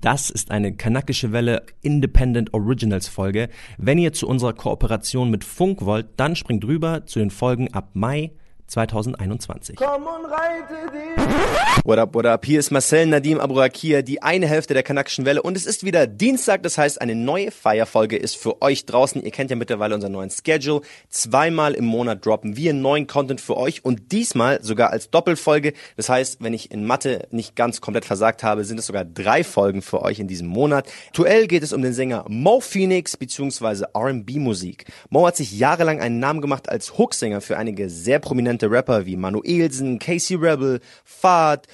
[0.00, 3.48] Das ist eine kanakische Welle Independent Originals Folge.
[3.78, 7.90] Wenn ihr zu unserer Kooperation mit Funk wollt, dann springt rüber zu den Folgen ab
[7.94, 8.30] Mai
[8.68, 9.76] 2021.
[9.76, 11.84] Komm und reite dich.
[11.84, 12.44] What up, what up?
[12.44, 16.06] Hier ist Marcel Nadim Aburakia, die eine Hälfte der kanakischen Welle und es ist wieder
[16.06, 19.22] Dienstag, das heißt eine neue Feierfolge ist für euch draußen.
[19.22, 20.82] Ihr kennt ja mittlerweile unseren neuen Schedule.
[21.08, 25.72] Zweimal im Monat droppen wir neuen Content für euch und diesmal sogar als Doppelfolge.
[25.96, 29.44] Das heißt, wenn ich in Mathe nicht ganz komplett versagt habe, sind es sogar drei
[29.44, 30.86] Folgen für euch in diesem Monat.
[31.08, 33.86] Aktuell geht es um den Sänger Mo Phoenix bzw.
[33.94, 34.84] R&B Musik.
[35.08, 39.06] Mo hat sich jahrelang einen Namen gemacht als Hooksänger für einige sehr prominente bekannte Rapper
[39.06, 41.66] wie Manuelsen, Casey Rebel, Fahd,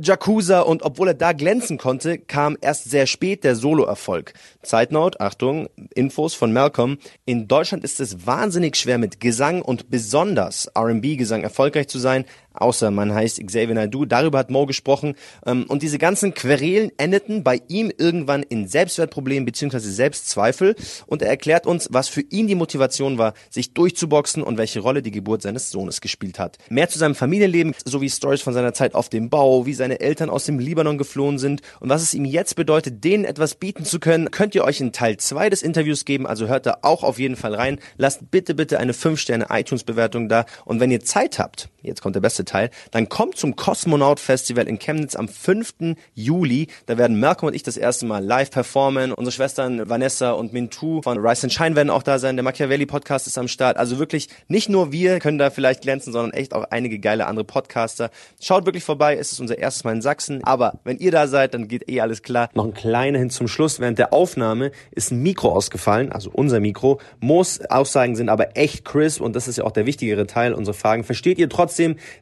[0.00, 4.32] Jakuza und obwohl er da glänzen konnte, kam erst sehr spät der Solo-Erfolg.
[4.62, 6.98] Zeitnote, Achtung, Infos von Malcolm.
[7.24, 12.24] In Deutschland ist es wahnsinnig schwer mit Gesang und besonders R&B-Gesang erfolgreich zu sein,
[12.54, 14.04] außer man heißt Xavier Naidoo.
[14.04, 15.14] Darüber hat Mo gesprochen.
[15.46, 19.78] Ähm, und diese ganzen Querelen endeten bei ihm irgendwann in Selbstwertproblemen bzw.
[19.78, 20.76] Selbstzweifel.
[21.06, 25.02] Und er erklärt uns, was für ihn die Motivation war, sich durchzuboxen und welche Rolle
[25.02, 26.58] die Geburt seines Sohnes gespielt hat.
[26.68, 30.30] Mehr zu seinem Familienleben sowie Stories von seiner Zeit auf dem Bau, wie seine Eltern
[30.30, 33.98] aus dem Libanon geflohen sind und was es ihm jetzt bedeutet, denen etwas bieten zu
[34.00, 36.26] können, könnt ihr euch in Teil 2 des Interviews geben.
[36.26, 37.78] Also hört da auch auf jeden Fall rein.
[37.96, 40.44] Lasst bitte, bitte eine 5-Sterne iTunes-Bewertung da.
[40.64, 44.68] Und wenn ihr Zeit habt, jetzt kommt der beste Teil, dann kommt zum Kosmonaut Festival
[44.68, 45.96] in Chemnitz am 5.
[46.14, 46.68] Juli.
[46.86, 49.12] Da werden Malcolm und ich das erste Mal live performen.
[49.12, 52.36] Unsere Schwestern Vanessa und Mintu von Rice and Shine werden auch da sein.
[52.36, 53.76] Der Machiavelli Podcast ist am Start.
[53.76, 57.44] Also wirklich, nicht nur wir können da vielleicht glänzen, sondern echt auch einige geile andere
[57.44, 58.10] Podcaster.
[58.40, 59.16] Schaut wirklich vorbei.
[59.16, 60.44] Es ist unser erstes Mal in Sachsen.
[60.44, 62.48] Aber wenn ihr da seid, dann geht eh alles klar.
[62.54, 63.80] Noch ein kleiner hin zum Schluss.
[63.80, 67.00] Während der Aufnahme ist ein Mikro ausgefallen, also unser Mikro.
[67.20, 70.54] Moos Aussagen sind aber echt crisp und das ist ja auch der wichtigere Teil.
[70.54, 71.71] Unsere Fragen versteht ihr trotzdem.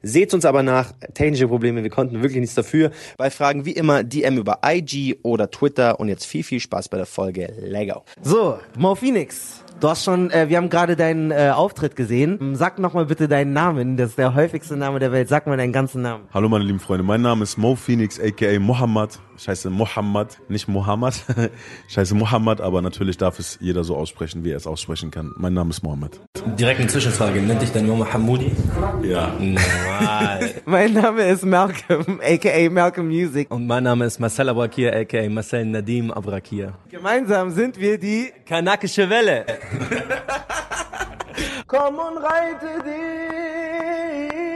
[0.02, 0.92] Seht uns aber nach.
[1.14, 2.90] Technische Probleme, wir konnten wirklich nichts dafür.
[3.16, 6.96] Bei Fragen wie immer DM über IG oder Twitter und jetzt viel, viel Spaß bei
[6.96, 7.52] der Folge.
[7.60, 8.02] Lego.
[8.22, 9.62] So, Mo Phoenix.
[9.78, 12.54] Du hast schon, äh, wir haben gerade deinen äh, Auftritt gesehen.
[12.54, 13.96] Sag nochmal bitte deinen Namen.
[13.96, 15.28] Das ist der häufigste Name der Welt.
[15.28, 16.24] Sag mal deinen ganzen Namen.
[16.34, 17.04] Hallo meine lieben Freunde.
[17.04, 19.18] Mein Name ist Mo Phoenix, aka Mohammed.
[19.38, 21.24] Ich heiße Mohammed, nicht Mohammed.
[21.88, 25.32] ich heiße Mohammed, aber natürlich darf es jeder so aussprechen, wie er es aussprechen kann.
[25.38, 26.20] Mein Name ist Mohammed.
[26.58, 27.40] Direkt eine Zwischenfrage.
[27.40, 28.52] Nennt dich dein Mama Hamoudi?
[29.02, 29.28] Ja.
[29.38, 30.50] Normal.
[30.66, 33.50] mein Name ist Malcolm, aka Malcolm Music.
[33.50, 36.74] Und mein Name ist Marcel Abrakir, aka Marcel Nadim Abrakir.
[36.90, 39.46] Gemeinsam sind wir die Kanakische Welle.
[41.66, 44.49] Komm und reite dich.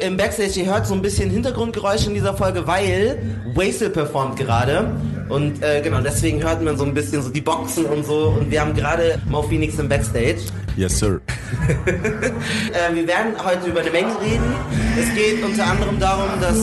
[0.00, 3.18] Im Backstage, ihr hört so ein bisschen Hintergrundgeräusche in dieser Folge, weil
[3.54, 4.90] Wastel performt gerade.
[5.28, 8.34] Und äh, genau, deswegen hört man so ein bisschen so die Boxen und so.
[8.38, 10.40] Und wir haben gerade Mo Phoenix im Backstage.
[10.76, 11.20] Yes, sir.
[11.86, 14.54] äh, wir werden heute über eine Menge reden.
[14.98, 16.56] Es geht unter anderem darum, dass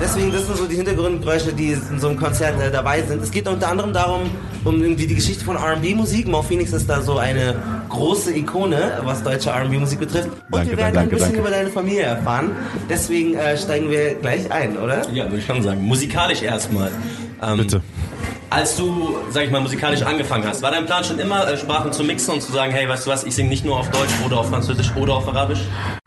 [0.00, 3.22] Deswegen, das sind so die Hintergrundgeräusche, die in so einem Konzert äh, dabei sind.
[3.22, 4.30] Es geht unter anderem darum,
[4.64, 6.28] um irgendwie die Geschichte von R&B-Musik.
[6.28, 7.54] Mo Phoenix ist da so eine
[7.96, 10.28] große Ikone, was deutsche R&B-Musik betrifft.
[10.28, 11.40] Und danke, wir werden danke, ein bisschen danke.
[11.40, 12.50] über deine Familie erfahren.
[12.88, 15.08] Deswegen äh, steigen wir gleich ein, oder?
[15.10, 15.82] Ja, würde ich schon sagen.
[15.82, 16.90] Musikalisch erstmal.
[17.42, 17.82] Ähm, Bitte.
[18.48, 21.92] Als du, sag ich mal, musikalisch angefangen hast, war dein Plan schon immer, äh, Sprachen
[21.92, 24.12] zu mixen und zu sagen, hey, weißt du was, ich singe nicht nur auf Deutsch
[24.24, 25.58] oder auf Französisch oder auf Arabisch?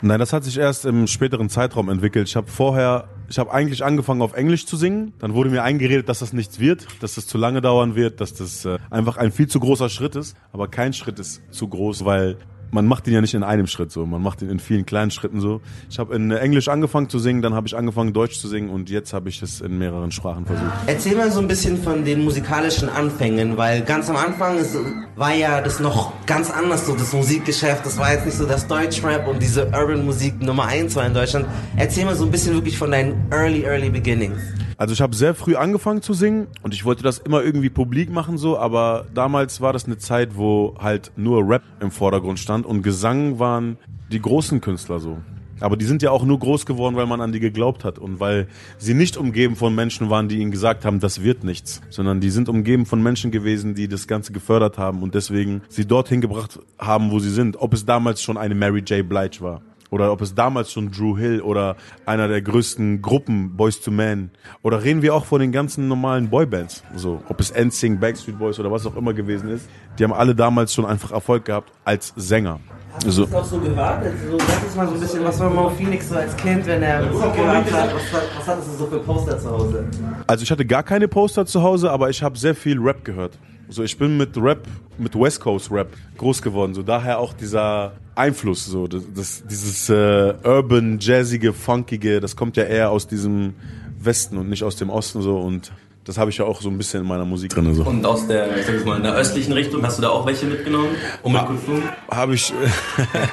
[0.02, 2.30] Nein, das hat sich erst im späteren Zeitraum entwickelt.
[2.30, 5.14] Ich habe vorher, ich habe eigentlich angefangen auf Englisch zu singen.
[5.20, 8.34] Dann wurde mir eingeredet, dass das nichts wird, dass das zu lange dauern wird, dass
[8.34, 10.38] das äh, einfach ein viel zu großer Schritt ist.
[10.54, 12.38] Aber kein Schritt ist zu groß, weil
[12.72, 15.12] man macht ihn ja nicht in einem Schritt so, man macht ihn in vielen kleinen
[15.12, 15.62] Schritten so.
[15.90, 18.90] Ich habe in Englisch angefangen zu singen, dann habe ich angefangen Deutsch zu singen und
[18.90, 20.72] jetzt habe ich es in mehreren Sprachen versucht.
[20.88, 24.76] Erzähl mal so ein bisschen von den musikalischen Anfängen, weil ganz am Anfang ist,
[25.16, 28.68] war ja das noch ganz anders so, das Musikgeschäft, das war jetzt nicht so das
[28.68, 31.46] Deutschrap und diese Urban Musik Nummer eins war in Deutschland.
[31.78, 34.40] Erzähl mal so ein bisschen wirklich von deinen early, early beginnings.
[34.80, 38.10] Also ich habe sehr früh angefangen zu singen und ich wollte das immer irgendwie publik
[38.10, 42.66] machen so, aber damals war das eine Zeit, wo halt nur Rap im Vordergrund stand
[42.66, 43.78] und Gesang waren
[44.10, 45.18] die großen Künstler so.
[45.60, 48.22] Aber die sind ja auch nur groß geworden, weil man an die geglaubt hat und
[48.22, 48.48] weil
[48.78, 52.30] sie nicht umgeben von Menschen waren, die ihnen gesagt haben, das wird nichts, sondern die
[52.30, 56.58] sind umgeben von Menschen gewesen, die das Ganze gefördert haben und deswegen sie dorthin gebracht
[56.78, 57.58] haben, wo sie sind.
[57.60, 59.10] Ob es damals schon eine Mary J.
[59.10, 61.76] Blige war oder ob es damals schon Drew Hill oder
[62.06, 64.32] einer der größten Gruppen Boys to Men.
[64.62, 68.60] Oder reden wir auch von den ganzen normalen Boybands, so ob es NSYNC, Backstreet Boys
[68.60, 72.14] oder was auch immer gewesen ist, die haben alle damals schon einfach Erfolg gehabt als
[72.16, 72.60] Sänger.
[72.94, 74.04] Hast du das auch so gehört?
[74.04, 76.82] Also, sag uns mal so ein bisschen, was war Mo Phoenix so als Kind, wenn
[76.82, 77.94] er Musik gehört hat?
[77.94, 78.02] Was,
[78.38, 79.86] was hattest du so für Poster zu Hause?
[80.28, 83.38] Also ich hatte gar keine Poster zu Hause, aber ich habe sehr viel Rap gehört.
[83.70, 86.74] So, ich bin mit Rap, mit West Coast Rap groß geworden.
[86.74, 92.58] So, daher auch dieser Einfluss, so, das, das dieses äh, urban, jazzige, funkige, das kommt
[92.58, 93.54] ja eher aus diesem
[94.00, 95.72] Westen und nicht aus dem Osten so und
[96.04, 97.74] das habe ich ja auch so ein bisschen in meiner Musik drin.
[97.74, 97.84] So.
[97.84, 100.26] Und aus der, ich sag jetzt mal, in der östlichen Richtung hast du da auch
[100.26, 100.96] welche mitgenommen?
[101.24, 101.84] Um mit Kulsum?
[102.10, 102.54] Habe ich,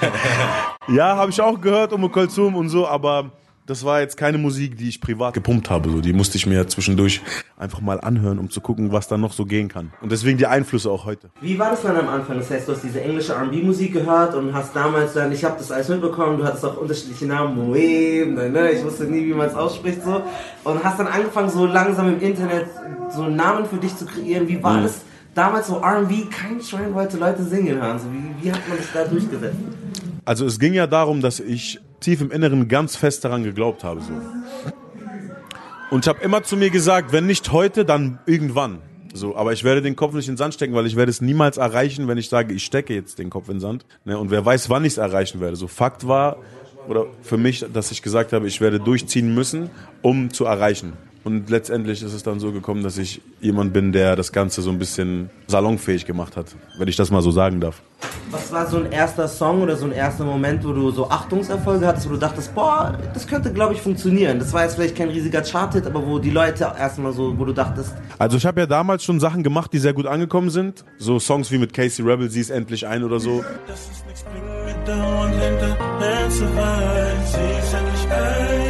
[0.88, 3.30] ja, habe ich auch gehört, um Kulsum und so, aber
[3.66, 5.90] das war jetzt keine Musik, die ich privat gepumpt habe.
[5.90, 7.20] So, die musste ich mir zwischendurch
[7.56, 9.92] einfach mal anhören, um zu gucken, was da noch so gehen kann.
[10.00, 11.30] Und deswegen die Einflüsse auch heute.
[11.40, 12.38] Wie war das dann am Anfang?
[12.38, 15.72] Das heißt, du hast diese englische R&B-Musik gehört und hast damals dann, ich habe das
[15.72, 19.48] alles mitbekommen, du hattest auch unterschiedliche Namen, Moe, ne, ne, ich wusste nie, wie man
[19.48, 20.22] es ausspricht so.
[20.62, 22.66] Und hast dann angefangen, so langsam im Internet
[23.14, 24.46] so Namen für dich zu kreieren.
[24.46, 24.82] Wie war mhm.
[24.84, 25.00] das
[25.34, 26.26] damals so R&B?
[26.26, 27.98] Kein Schwein wollte Leute singen hören.
[27.98, 29.56] So, wie, wie hat man das da durchgesetzt?
[30.24, 34.00] Also es ging ja darum, dass ich tief im Inneren ganz fest daran geglaubt habe.
[34.00, 34.12] So.
[35.90, 38.78] Und ich habe immer zu mir gesagt, wenn nicht heute, dann irgendwann.
[39.14, 41.20] So, aber ich werde den Kopf nicht in den Sand stecken, weil ich werde es
[41.20, 43.86] niemals erreichen, wenn ich sage, ich stecke jetzt den Kopf in den Sand.
[44.04, 44.18] Ne?
[44.18, 45.56] Und wer weiß, wann ich es erreichen werde.
[45.56, 46.38] So Fakt war,
[46.88, 49.70] oder für mich, dass ich gesagt habe, ich werde durchziehen müssen,
[50.02, 50.92] um zu erreichen.
[51.26, 54.70] Und letztendlich ist es dann so gekommen, dass ich jemand bin, der das Ganze so
[54.70, 57.82] ein bisschen salonfähig gemacht hat, wenn ich das mal so sagen darf.
[58.30, 61.84] Was war so ein erster Song oder so ein erster Moment, wo du so Achtungserfolge
[61.84, 64.38] hattest, wo du dachtest, boah, das könnte, glaube ich, funktionieren.
[64.38, 67.52] Das war jetzt vielleicht kein riesiger Chart-Hit, aber wo die Leute erstmal so, wo du
[67.52, 67.92] dachtest.
[68.20, 70.84] Also ich habe ja damals schon Sachen gemacht, die sehr gut angekommen sind.
[70.98, 73.44] So Songs wie mit Casey Rebel, sie ist endlich ein oder so.
[73.66, 75.76] Das ist nichts bringen, mit dauernd hinter,
[76.30, 78.65] sie ist endlich ein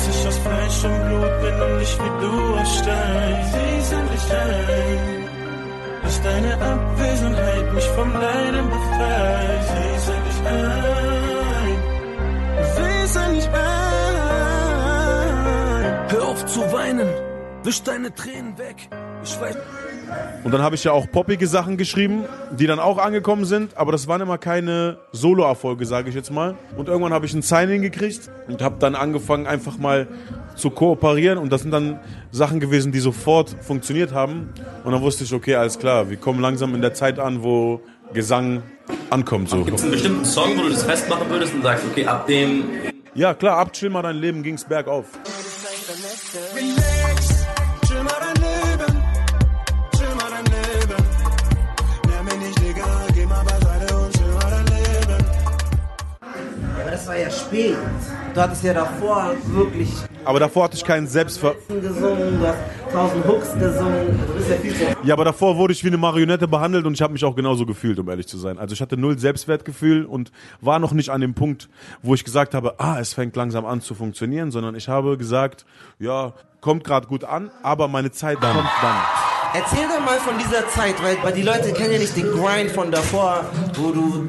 [0.00, 3.44] dass ich aus Fleisch und Blut bin und nicht wie du aus Stein.
[3.52, 4.98] Sieh's endlich ein,
[6.02, 9.62] dass deine Abwesenheit mich vom Leiden befreit.
[9.70, 11.76] Sieh's endlich ein,
[12.76, 13.58] sieh's endlich ein.
[16.08, 17.08] Hör auf zu weinen,
[17.64, 18.88] wisch deine Tränen weg.
[19.22, 19.56] Ich weiß.
[20.42, 23.92] Und dann habe ich ja auch poppige Sachen geschrieben, die dann auch angekommen sind, aber
[23.92, 26.56] das waren immer keine Solo-Erfolge, sage ich jetzt mal.
[26.76, 30.08] Und irgendwann habe ich ein Signing gekriegt und habe dann angefangen, einfach mal
[30.56, 31.38] zu kooperieren.
[31.38, 34.50] Und das sind dann Sachen gewesen, die sofort funktioniert haben.
[34.84, 37.80] Und dann wusste ich, okay, alles klar, wir kommen langsam in der Zeit an, wo
[38.12, 38.62] Gesang
[39.10, 39.50] ankommt.
[39.50, 39.64] So.
[39.64, 42.64] Gibt es einen bestimmten Song, wo du das festmachen würdest und sagst, okay, ab dem...
[43.14, 45.06] Ja, klar, ab Chill mal dein Leben ging's bergauf.
[45.12, 46.89] war
[58.34, 59.90] Du hattest ja davor wirklich.
[60.24, 61.56] Aber davor hatte ich keinen Selbstver...
[61.68, 62.58] gesungen, du hast
[62.92, 64.18] tausend Hooks gesungen.
[64.26, 64.84] Du bist ja viel zu.
[65.02, 67.66] Ja, aber davor wurde ich wie eine Marionette behandelt und ich habe mich auch genauso
[67.66, 68.58] gefühlt, um ehrlich zu sein.
[68.58, 70.30] Also ich hatte null Selbstwertgefühl und
[70.60, 71.68] war noch nicht an dem Punkt,
[72.02, 75.64] wo ich gesagt habe, ah, es fängt langsam an zu funktionieren, sondern ich habe gesagt,
[75.98, 78.54] ja, kommt gerade gut an, aber meine Zeit dann.
[78.54, 79.29] kommt dann.
[79.52, 82.70] Erzähl doch mal von dieser Zeit, weil, weil die Leute kennen ja nicht den Grind
[82.70, 83.44] von davor,
[83.74, 84.28] wo du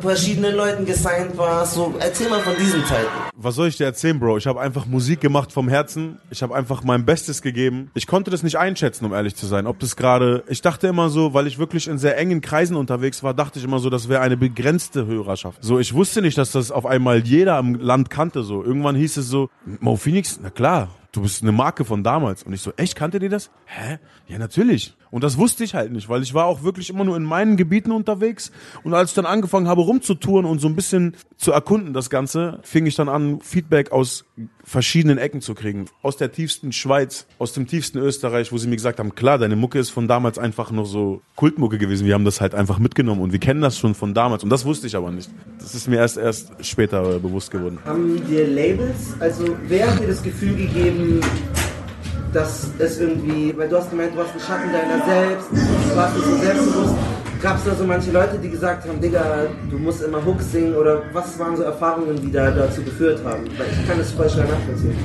[0.00, 1.74] verschiedenen Leuten gesigned warst.
[1.74, 3.08] So, erzähl mal von diesen Zeiten.
[3.36, 4.38] Was soll ich dir erzählen, Bro?
[4.38, 6.18] Ich habe einfach Musik gemacht vom Herzen.
[6.30, 7.90] Ich habe einfach mein Bestes gegeben.
[7.94, 9.66] Ich konnte das nicht einschätzen, um ehrlich zu sein.
[9.66, 13.22] Ob das gerade, ich dachte immer so, weil ich wirklich in sehr engen Kreisen unterwegs
[13.22, 15.62] war, dachte ich immer so, das wäre eine begrenzte Hörerschaft.
[15.62, 18.42] So, ich wusste nicht, dass das auf einmal jeder im Land kannte.
[18.42, 22.42] So, irgendwann hieß es so, Mo Phoenix, na klar, du bist eine Marke von damals.
[22.44, 23.50] Und ich so, echt, kannte die das?
[23.66, 23.98] Hä?
[24.28, 24.96] Ja, natürlich.
[25.10, 27.56] Und das wusste ich halt nicht, weil ich war auch wirklich immer nur in meinen
[27.56, 28.52] Gebieten unterwegs.
[28.82, 32.58] Und als ich dann angefangen habe rumzutouren und so ein bisschen zu erkunden das Ganze,
[32.62, 34.24] fing ich dann an, Feedback aus
[34.64, 35.86] verschiedenen Ecken zu kriegen.
[36.02, 39.56] Aus der tiefsten Schweiz, aus dem tiefsten Österreich, wo sie mir gesagt haben, klar, deine
[39.56, 42.06] Mucke ist von damals einfach nur so Kultmucke gewesen.
[42.06, 44.44] Wir haben das halt einfach mitgenommen und wir kennen das schon von damals.
[44.44, 45.30] Und das wusste ich aber nicht.
[45.58, 47.78] Das ist mir erst, erst später äh, bewusst geworden.
[47.84, 51.20] Haben dir Labels, also wer hat dir das Gefühl gegeben,
[52.38, 56.16] dass es irgendwie, weil du hast gemeint, du hast einen Schatten deiner selbst, du warst
[56.16, 56.94] nicht so selbstbewusst.
[57.42, 60.74] Gab es da so manche Leute, die gesagt haben, Digga, du musst immer Hooks singen
[60.74, 63.44] oder was waren so Erfahrungen, die da dazu geführt haben?
[63.58, 64.96] Weil ich kann das voll schnell nachvollziehen.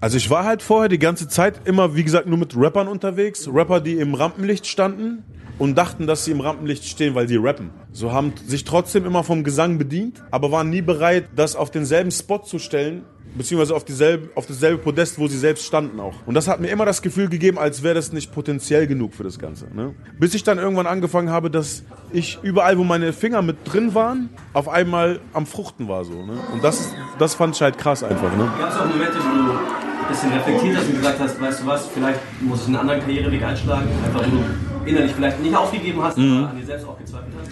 [0.00, 3.48] Also ich war halt vorher die ganze Zeit immer, wie gesagt, nur mit Rappern unterwegs.
[3.52, 5.24] Rapper, die im Rampenlicht standen
[5.58, 7.70] und dachten, dass sie im Rampenlicht stehen, weil sie rappen.
[7.92, 12.10] So haben sich trotzdem immer vom Gesang bedient, aber waren nie bereit, das auf denselben
[12.10, 16.14] Spot zu stellen, beziehungsweise auf, dieselbe, auf dasselbe Podest, wo sie selbst standen auch.
[16.26, 19.24] Und das hat mir immer das Gefühl gegeben, als wäre das nicht potenziell genug für
[19.24, 19.66] das Ganze.
[19.74, 19.94] Ne?
[20.18, 24.28] Bis ich dann irgendwann angefangen habe, dass ich überall, wo meine Finger mit drin waren,
[24.52, 26.24] auf einmal am Fruchten war so.
[26.24, 26.34] Ne?
[26.52, 28.36] Und das, das fand ich halt krass einfach.
[28.36, 28.50] Ne?
[28.58, 31.66] Gab es auch Momente, wo du ein bisschen reflektiert hast und gesagt hast, weißt du
[31.66, 34.44] was, vielleicht muss ich einen anderen Karriereweg einschlagen, einfach wo du
[34.84, 36.38] innerlich vielleicht nicht aufgegeben hast, mhm.
[36.38, 37.50] aber an dir selbst auch gezweifelt hast?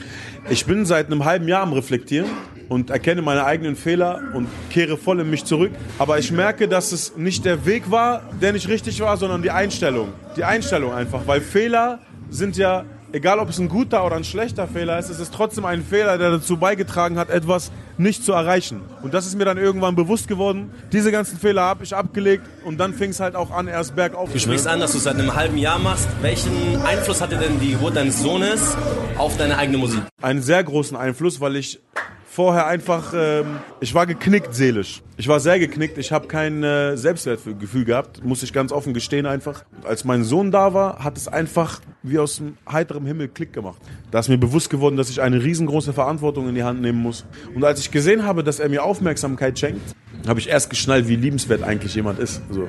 [0.51, 2.29] Ich bin seit einem halben Jahr am Reflektieren
[2.71, 5.73] und erkenne meine eigenen Fehler und kehre voll in mich zurück.
[5.99, 9.51] Aber ich merke, dass es nicht der Weg war, der nicht richtig war, sondern die
[9.51, 10.13] Einstellung.
[10.37, 11.99] Die Einstellung einfach, weil Fehler
[12.31, 15.65] sind ja egal ob es ein guter oder ein schlechter Fehler ist, es ist trotzdem
[15.65, 18.81] ein Fehler, der dazu beigetragen hat, etwas nicht zu erreichen.
[19.03, 20.71] Und das ist mir dann irgendwann bewusst geworden.
[20.93, 24.33] Diese ganzen Fehler habe ich abgelegt und dann fing es halt auch an, erst bergauf.
[24.33, 26.09] Du sprichst an, dass du es seit einem halben Jahr machst.
[26.23, 28.77] Welchen Einfluss hatte denn die Geburt deines Sohnes
[29.19, 30.03] auf deine eigene Musik?
[30.23, 31.81] Einen sehr großen Einfluss, weil ich
[32.31, 35.03] vorher einfach, ähm, ich war geknickt seelisch.
[35.17, 35.99] Ich war sehr geknickt.
[35.99, 39.65] Ich habe kein äh, Selbstwertgefühl gehabt, muss ich ganz offen gestehen einfach.
[39.83, 43.81] Als mein Sohn da war, hat es einfach wie aus dem heiteren Himmel Klick gemacht.
[44.13, 47.27] Da ist mir bewusst geworden, dass ich eine riesengroße Verantwortung in die Hand nehmen muss.
[47.55, 49.83] Und als ich gesehen habe, dass er mir Aufmerksamkeit schenkt,
[50.29, 52.43] habe ich erst geschnallt, wie liebenswert eigentlich jemand ist.
[52.49, 52.69] So.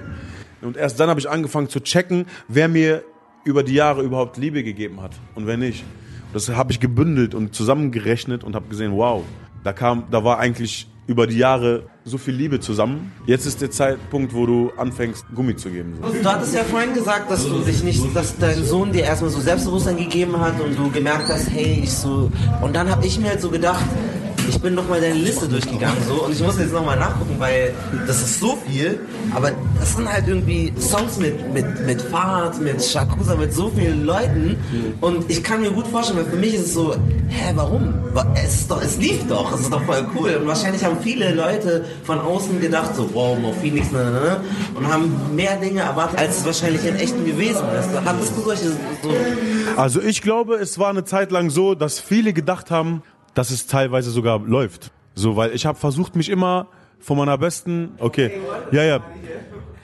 [0.64, 3.04] Und erst dann habe ich angefangen zu checken, wer mir
[3.44, 5.84] über die Jahre überhaupt Liebe gegeben hat und wer nicht.
[6.34, 9.24] Das habe ich gebündelt und zusammengerechnet und habe gesehen, wow,
[9.64, 13.12] da kam, da war eigentlich über die Jahre so viel Liebe zusammen.
[13.26, 16.00] Jetzt ist der Zeitpunkt, wo du anfängst, Gummi zu geben.
[16.02, 19.42] Du hattest ja vorhin gesagt, dass du dich nicht, dass dein Sohn dir erstmal so
[19.42, 22.32] Selbstbewusstsein gegeben hat und du gemerkt hast, hey, ich so.
[22.62, 23.84] Und dann habe ich mir halt so gedacht,
[24.50, 27.36] ich bin noch mal deine Liste durchgegangen so und ich muss jetzt noch mal nachgucken,
[27.40, 27.74] weil
[28.08, 29.00] das ist so viel,
[29.34, 34.06] aber das sind halt irgendwie Songs mit mit mit Fahrt, mit Shakusa, mit so vielen
[34.06, 34.58] Leuten
[35.02, 36.94] und ich kann mir gut vorstellen, weil für mich ist es so,
[37.30, 37.94] hä, warum?
[38.36, 41.86] Es doch, es lief doch, es ist doch voll cool und wahrscheinlich haben viele Leute
[42.04, 44.42] von außen gedacht so, wow, Mo Phoenix, ne, ne, ne,
[44.76, 47.90] und haben mehr Dinge erwartet, als es wahrscheinlich in echten gewesen ist.
[48.06, 48.70] Hattest du solche
[49.02, 49.14] so?
[49.78, 53.68] Also ich glaube, es war eine Zeit lang so, dass viele gedacht haben, dass es
[53.68, 54.92] teilweise sogar läuft.
[55.16, 56.68] So, weil ich habe versucht, mich immer
[57.00, 57.92] von meiner besten.
[58.00, 58.32] Okay.
[58.72, 59.00] Ja, ja.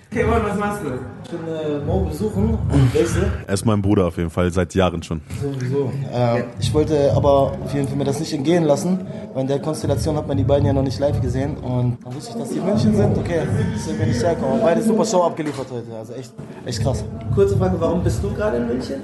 [0.09, 0.87] Okay, was machst du?
[1.25, 2.57] Ich bin äh, Mo besuchen.
[2.93, 3.29] Wechsel.
[3.45, 5.19] Er ist mein Bruder auf jeden Fall, seit Jahren schon.
[5.41, 5.91] Sowieso.
[6.13, 9.59] Äh, ich wollte aber auf jeden Fall mir das nicht entgehen lassen, weil in der
[9.59, 11.57] Konstellation hat man die beiden ja noch nicht live gesehen.
[11.57, 13.17] Und dann wusste ich, dass die in München sind.
[13.17, 13.41] Okay,
[13.75, 14.61] deswegen bin ich hergekommen.
[14.61, 15.93] Beide super Show abgeliefert heute.
[15.97, 16.33] Also echt,
[16.65, 17.03] echt krass.
[17.35, 19.01] Kurze Frage, warum bist du gerade in München?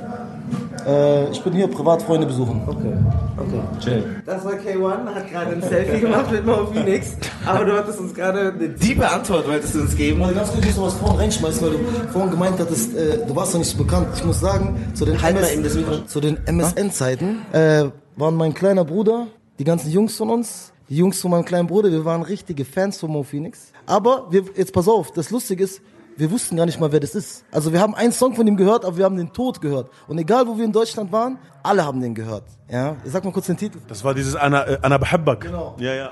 [0.86, 2.62] Äh, ich bin hier Privatfreunde besuchen.
[2.67, 2.93] Okay,
[3.38, 3.62] okay.
[3.79, 4.22] Chill.
[4.25, 7.15] Das war K1, hat gerade ein Selfie gemacht mit Mo Phoenix.
[7.45, 10.19] Aber du hattest uns gerade eine diebe Antwort, wolltest du uns geben.
[10.19, 11.79] Mal ganz kurz, ich muss was vorhin reinschmeißen, weil du
[12.12, 14.07] vorhin gemeint hattest, äh, du warst noch nicht so bekannt.
[14.15, 19.27] Ich muss sagen, zu den, Halt MS zu den MSN-Zeiten äh, waren mein kleiner Bruder,
[19.60, 22.98] die ganzen Jungs von uns, die Jungs von meinem kleinen Bruder, wir waren richtige Fans
[22.98, 23.72] von Mo Phoenix.
[23.86, 25.81] Aber wir, jetzt pass auf, das Lustige ist,
[26.17, 27.46] wir wussten gar nicht mal, wer das ist.
[27.51, 29.89] Also wir haben einen Song von ihm gehört, aber wir haben den Tod gehört.
[30.08, 32.43] Und egal, wo wir in Deutschland waren, alle haben den gehört.
[32.70, 33.79] Ja, ich sag mal kurz den Titel.
[33.88, 35.41] Das war dieses Anna, äh, Behabbak.
[35.41, 35.75] Genau.
[35.79, 36.10] Ja, ja.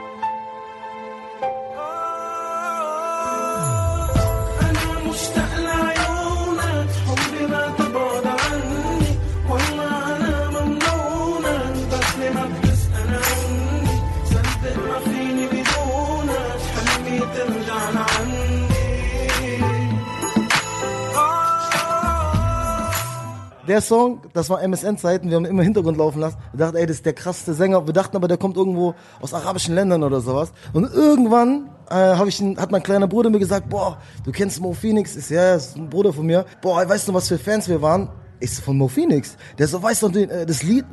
[23.71, 26.35] Der Song, das war MSN-Zeiten, wir haben immer im Hintergrund laufen lassen.
[26.51, 27.87] Wir dachten, ey, das ist der krasseste Sänger.
[27.87, 30.51] Wir dachten aber, der kommt irgendwo aus arabischen Ländern oder sowas.
[30.73, 34.73] Und irgendwann äh, hab ich, hat mein kleiner Bruder mir gesagt, boah, du kennst Mo
[34.73, 35.13] Phoenix?
[35.13, 36.43] So, ja, ist ein Bruder von mir.
[36.61, 38.09] Boah, weißt du, was für Fans wir waren?
[38.43, 39.37] So, von Mo Phoenix.
[39.57, 40.83] Der so, weißt du äh, das Lied?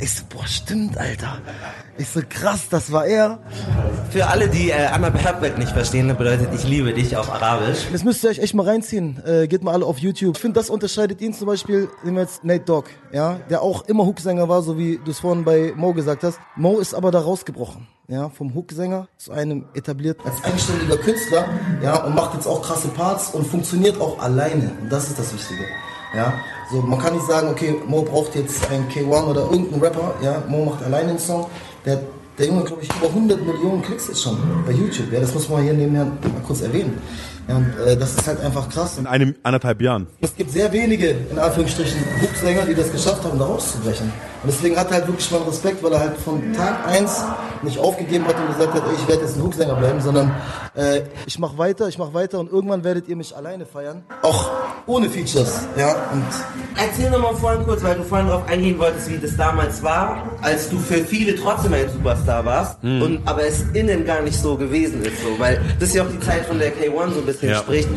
[0.00, 1.40] Ich so, boah, stimmt, Alter.
[1.96, 3.40] Ich so, krass, das war er.
[4.10, 7.86] Für alle, die äh, Anna Behabbek nicht verstehen, bedeutet, ich liebe dich auf Arabisch.
[7.90, 9.20] Das müsst ihr euch echt mal reinziehen.
[9.26, 10.36] Äh, geht mal alle auf YouTube.
[10.36, 13.88] Ich finde, das unterscheidet ihn zum Beispiel, nehmen wir jetzt Nate Dogg, ja, der auch
[13.88, 16.38] immer Hooksänger war, so wie du es vorhin bei Mo gesagt hast.
[16.54, 21.46] Mo ist aber da rausgebrochen, ja, vom Hooksänger zu einem etablierten als eigenständiger Künstler,
[21.82, 24.70] ja, und macht jetzt auch krasse Parts und funktioniert auch alleine.
[24.80, 25.64] Und das ist das Wichtige,
[26.14, 26.34] ja.
[26.70, 30.42] So, man kann nicht sagen, okay, Mo braucht jetzt einen K1 oder irgendeinen Rapper, ja,
[30.48, 31.46] Mo macht alleine einen Song.
[31.86, 32.00] Der,
[32.38, 35.10] der Junge, glaube ich, über 100 Millionen Klicks jetzt schon bei YouTube.
[35.10, 37.00] Ja, das muss man hier nebenher mal kurz erwähnen.
[37.48, 38.98] Ja, und äh, das ist halt einfach krass.
[38.98, 40.06] In einem anderthalb Jahren.
[40.20, 44.12] Es gibt sehr wenige, in Anführungsstrichen, Hooksänger, die das geschafft haben, da rauszubrechen.
[44.42, 47.24] Und deswegen hat er halt wirklich meinen Respekt, weil er halt von Tag 1
[47.62, 50.34] nicht aufgegeben hat und gesagt hat, ey, ich werde jetzt ein Hooksänger bleiben, sondern
[50.76, 54.04] äh, ich mache weiter, ich mache weiter und irgendwann werdet ihr mich alleine feiern.
[54.20, 54.50] Auch
[54.88, 55.66] ohne Features.
[55.76, 56.24] Ja, und
[56.80, 60.22] Erzähl noch mal vorhin kurz, weil du vorhin darauf eingehen wolltest, wie das damals war,
[60.42, 63.02] als du für viele trotzdem ein Superstar warst, Mhm.
[63.02, 66.08] und aber es innen gar nicht so gewesen ist, so, weil das ist ja auch
[66.08, 67.58] die Zeit, von der K1 so ein bisschen Ja.
[67.58, 67.88] spricht.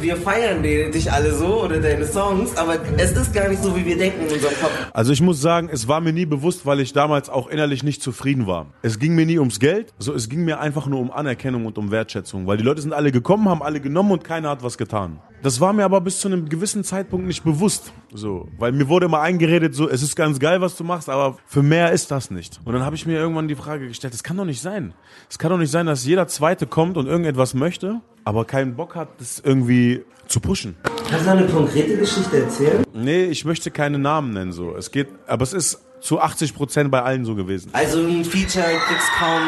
[0.00, 3.84] Wir feiern dich alle so oder deine Songs, aber es ist gar nicht so, wie
[3.84, 4.70] wir denken in unserem Kopf.
[4.94, 8.02] Also ich muss sagen, es war mir nie bewusst, weil ich damals auch innerlich nicht
[8.02, 8.68] zufrieden war.
[8.80, 11.76] Es ging mir nie ums Geld, so es ging mir einfach nur um Anerkennung und
[11.76, 14.78] um Wertschätzung, weil die Leute sind alle gekommen, haben alle genommen und keiner hat was
[14.78, 15.18] getan.
[15.42, 19.04] Das war mir aber bis zu einem gewissen Zeitpunkt nicht bewusst, so, weil mir wurde
[19.04, 22.30] immer eingeredet, so es ist ganz geil, was du machst, aber für mehr ist das
[22.30, 22.60] nicht.
[22.64, 24.94] Und dann habe ich mir irgendwann die Frage gestellt, das kann doch nicht sein.
[25.28, 28.94] Es kann doch nicht sein, dass jeder Zweite kommt und irgendetwas möchte, aber keinen Bock
[28.94, 30.76] hat, das irgendwie zu pushen.
[31.10, 32.84] Kannst du eine konkrete Geschichte erzählen?
[32.94, 34.74] Nee, ich möchte keine Namen nennen so.
[34.74, 37.68] Es geht, aber es ist zu 80 Prozent bei allen so gewesen.
[37.74, 39.42] Also ein Feature, kriegst kaum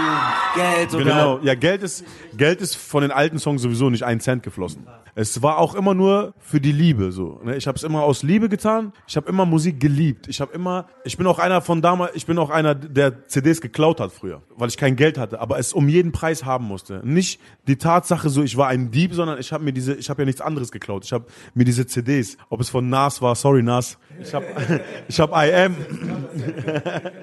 [0.54, 2.04] Geld oder Genau, ja, Geld ist,
[2.36, 4.86] Geld ist von den alten Songs sowieso nicht ein Cent geflossen.
[5.14, 7.40] Es war auch immer nur für die Liebe so.
[7.44, 7.56] Ne?
[7.56, 8.92] Ich habe es immer aus Liebe getan.
[9.06, 10.28] Ich habe immer Musik geliebt.
[10.28, 13.60] Ich habe immer, ich bin auch einer von damals, ich bin auch einer, der CDs
[13.60, 17.00] geklaut hat früher, weil ich kein Geld hatte, aber es um jeden Preis haben musste.
[17.04, 20.22] Nicht die Tatsache so, ich war ein Dieb, sondern ich habe mir diese, ich habe
[20.22, 21.04] ja nichts anderes geklaut.
[21.04, 24.46] Ich habe mir diese CDs, ob es von Nas war, sorry Nas, ich habe,
[25.08, 25.76] ich habe IM,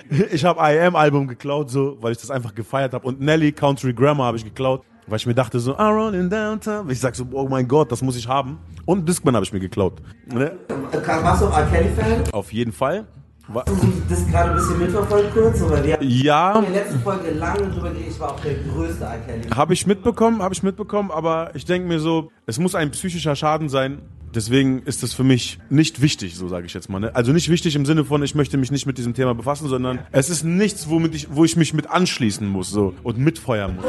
[0.32, 3.08] ich habe IM Album geklaut, so, weil ich das einfach gefeiert habe.
[3.08, 6.30] Und Nelly Country Grammar habe ich geklaut, weil ich mir dachte so, I run in
[6.30, 6.90] downtown.
[6.90, 8.60] Ich sag so, oh mein Gott, das muss ich haben.
[8.86, 10.02] Und Discman habe ich mir geklaut.
[10.34, 10.54] Ne?
[10.92, 11.66] Warst du R.
[11.72, 12.24] Kelly-Fan?
[12.34, 13.06] Auf jeden Fall.
[13.54, 15.62] Hast du das gerade ein bisschen mitverfolgt kurz?
[15.62, 19.06] Weil wir Ja, in der letzten Folge lange drüber geredet, ich war auch der größte
[19.06, 19.20] R.
[19.26, 19.48] Kelly.
[19.56, 23.36] habe ich mitbekommen, habe ich mitbekommen, aber ich denke mir so, es muss ein psychischer
[23.38, 24.00] Schaden sein.
[24.36, 27.00] Deswegen ist das für mich nicht wichtig, so sage ich jetzt mal.
[27.00, 27.16] Ne?
[27.16, 30.00] Also nicht wichtig im Sinne von, ich möchte mich nicht mit diesem Thema befassen, sondern
[30.12, 33.86] es ist nichts, womit ich, wo ich mich mit anschließen muss so, und mitfeuern muss.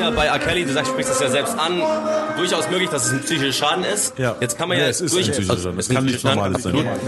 [0.00, 0.38] Ja bei R.
[0.38, 1.80] Kelly, du sagst, sprichst das ja selbst an,
[2.36, 4.18] durchaus möglich, dass es ein psychischer Schaden ist.
[4.18, 4.34] Ja.
[4.40, 5.78] Jetzt kann man Ja, ja, es ist durch, ein psychischer Schaden.
[5.78, 6.72] es Es kann ein Schaden, Normales sein.
[6.74, 6.98] absolut.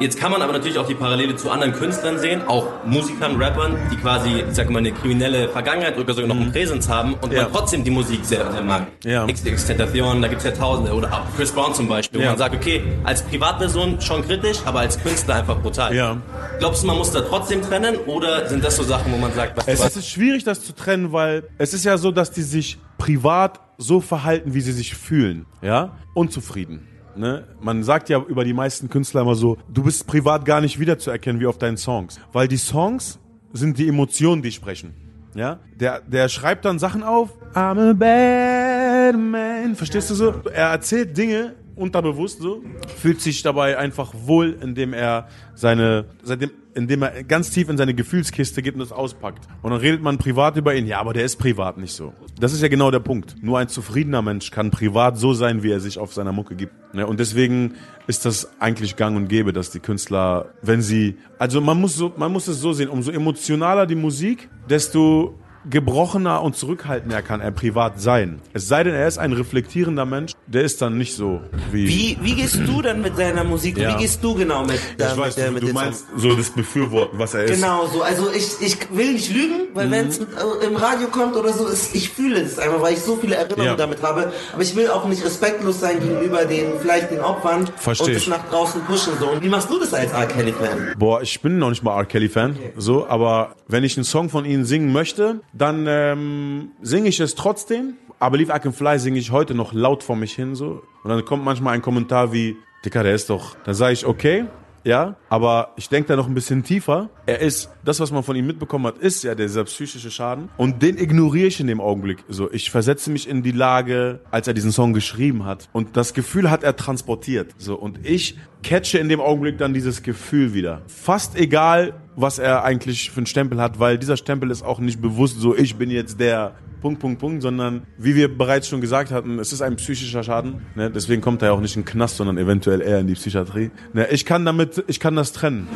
[0.00, 3.76] Jetzt kann man aber natürlich auch die Parallele zu anderen Künstlern sehen, auch Musikern, Rappern,
[3.90, 7.30] die quasi, ich sag mal, eine kriminelle Vergangenheit oder sogar noch eine Präsenz haben und
[7.30, 7.36] Mhm.
[7.36, 7.42] Ja.
[7.44, 8.86] man trotzdem die Musik sehr, sehr mag.
[9.04, 9.26] Ja.
[9.26, 10.92] XX Tentacion, da gibt's ja tausende.
[10.92, 12.26] Oder auch Chris Brown zum Beispiel, Ja.
[12.26, 15.94] wo man sagt, okay, als Privatperson schon kritisch, aber als Künstler einfach brutal.
[15.94, 16.16] Ja.
[16.58, 19.56] Glaubst du, man muss da trotzdem trennen oder sind das so Sachen, wo man sagt,
[19.56, 22.78] was Es ist schwierig, das zu trennen, weil es ist ja so, dass die sich
[22.98, 26.86] privat so verhalten, wie sie sich fühlen, ja, unzufrieden.
[27.16, 27.46] Ne?
[27.60, 31.40] Man sagt ja über die meisten Künstler immer so, du bist privat gar nicht wiederzuerkennen
[31.40, 33.18] wie auf deinen Songs, weil die Songs
[33.52, 34.94] sind die Emotionen, die sprechen.
[35.34, 37.30] Ja, der, der schreibt dann Sachen auf.
[37.54, 39.74] I'm a bad man.
[39.74, 40.34] Verstehst du so?
[40.50, 42.62] Er erzählt Dinge unterbewusst so,
[42.96, 47.94] fühlt sich dabei einfach wohl, indem er seine, seitdem, indem er ganz tief in seine
[47.94, 49.46] Gefühlskiste geht und das auspackt.
[49.62, 50.86] Und dann redet man privat über ihn.
[50.86, 52.12] Ja, aber der ist privat nicht so.
[52.40, 53.36] Das ist ja genau der Punkt.
[53.42, 56.72] Nur ein zufriedener Mensch kann privat so sein, wie er sich auf seiner Mucke gibt.
[56.92, 57.74] Ja, und deswegen
[58.06, 62.12] ist das eigentlich gang und gäbe, dass die Künstler, wenn sie, also man muss so,
[62.16, 67.50] man muss es so sehen, umso emotionaler die Musik, desto gebrochener und zurückhaltender kann er
[67.50, 68.40] privat sein.
[68.52, 71.40] Es sei denn, er ist ein reflektierender Mensch, der ist dann nicht so
[71.72, 71.88] wie.
[71.88, 73.76] Wie, wie gehst du dann mit deiner Musik?
[73.78, 73.94] Ja.
[73.94, 76.50] Wie gehst du genau mit, da, Ich weiß, mit, du, mit du meinst so das
[76.50, 77.54] Befürworten, was er ist.
[77.60, 78.02] Genau so.
[78.02, 81.94] Also ich, ich will nicht lügen, weil wenn es im Radio kommt oder so, ist,
[81.94, 83.74] ich fühle es einfach, weil ich so viele Erinnerungen Ja.
[83.76, 84.32] damit habe.
[84.52, 88.26] Aber ich will auch nicht respektlos sein gegenüber den vielleicht den Opfern Versteh und es
[88.28, 89.14] nach draußen pushen.
[89.18, 89.30] So.
[89.30, 90.26] Und wie machst du das als R.
[90.26, 90.94] Kelly-Fan?
[90.98, 92.04] Boah, ich bin noch nicht mal R.
[92.04, 97.20] Kelly-Fan, so, aber wenn ich einen Song von ihnen singen möchte, dann ähm, singe ich
[97.20, 97.94] es trotzdem.
[98.18, 100.82] Aber Leave I Can Fly singe ich heute noch laut vor mich hin, so.
[101.02, 104.46] Und dann kommt manchmal ein Kommentar wie, Dicker, der ist doch, dann sage ich, okay,
[104.84, 107.10] ja, aber ich denke da noch ein bisschen tiefer.
[107.26, 110.48] Er ist, das, was man von ihm mitbekommen hat, ist ja dieser psychische Schaden.
[110.56, 112.24] Und den ignoriere ich in dem Augenblick.
[112.28, 115.68] So, ich versetze mich in die Lage, als er diesen Song geschrieben hat.
[115.72, 117.54] Und das Gefühl hat er transportiert.
[117.58, 120.82] So, und ich catche in dem Augenblick dann dieses Gefühl wieder.
[120.88, 125.00] Fast egal, was er eigentlich für einen Stempel hat, weil dieser Stempel ist auch nicht
[125.00, 129.10] bewusst so, ich bin jetzt der Punkt, Punkt, Punkt, sondern wie wir bereits schon gesagt
[129.10, 130.62] hatten, es ist ein psychischer Schaden.
[130.74, 130.90] Ne?
[130.90, 133.70] Deswegen kommt er ja auch nicht in den Knast, sondern eventuell eher in die Psychiatrie.
[133.92, 134.08] Ne?
[134.10, 135.68] Ich kann damit, ich kann das trennen.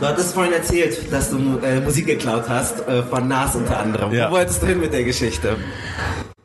[0.00, 4.10] Du hattest vorhin erzählt, dass du äh, Musik geklaut hast, äh, von Nas unter anderem.
[4.14, 4.30] Ja.
[4.30, 5.58] Wo wolltest du hin mit der Geschichte?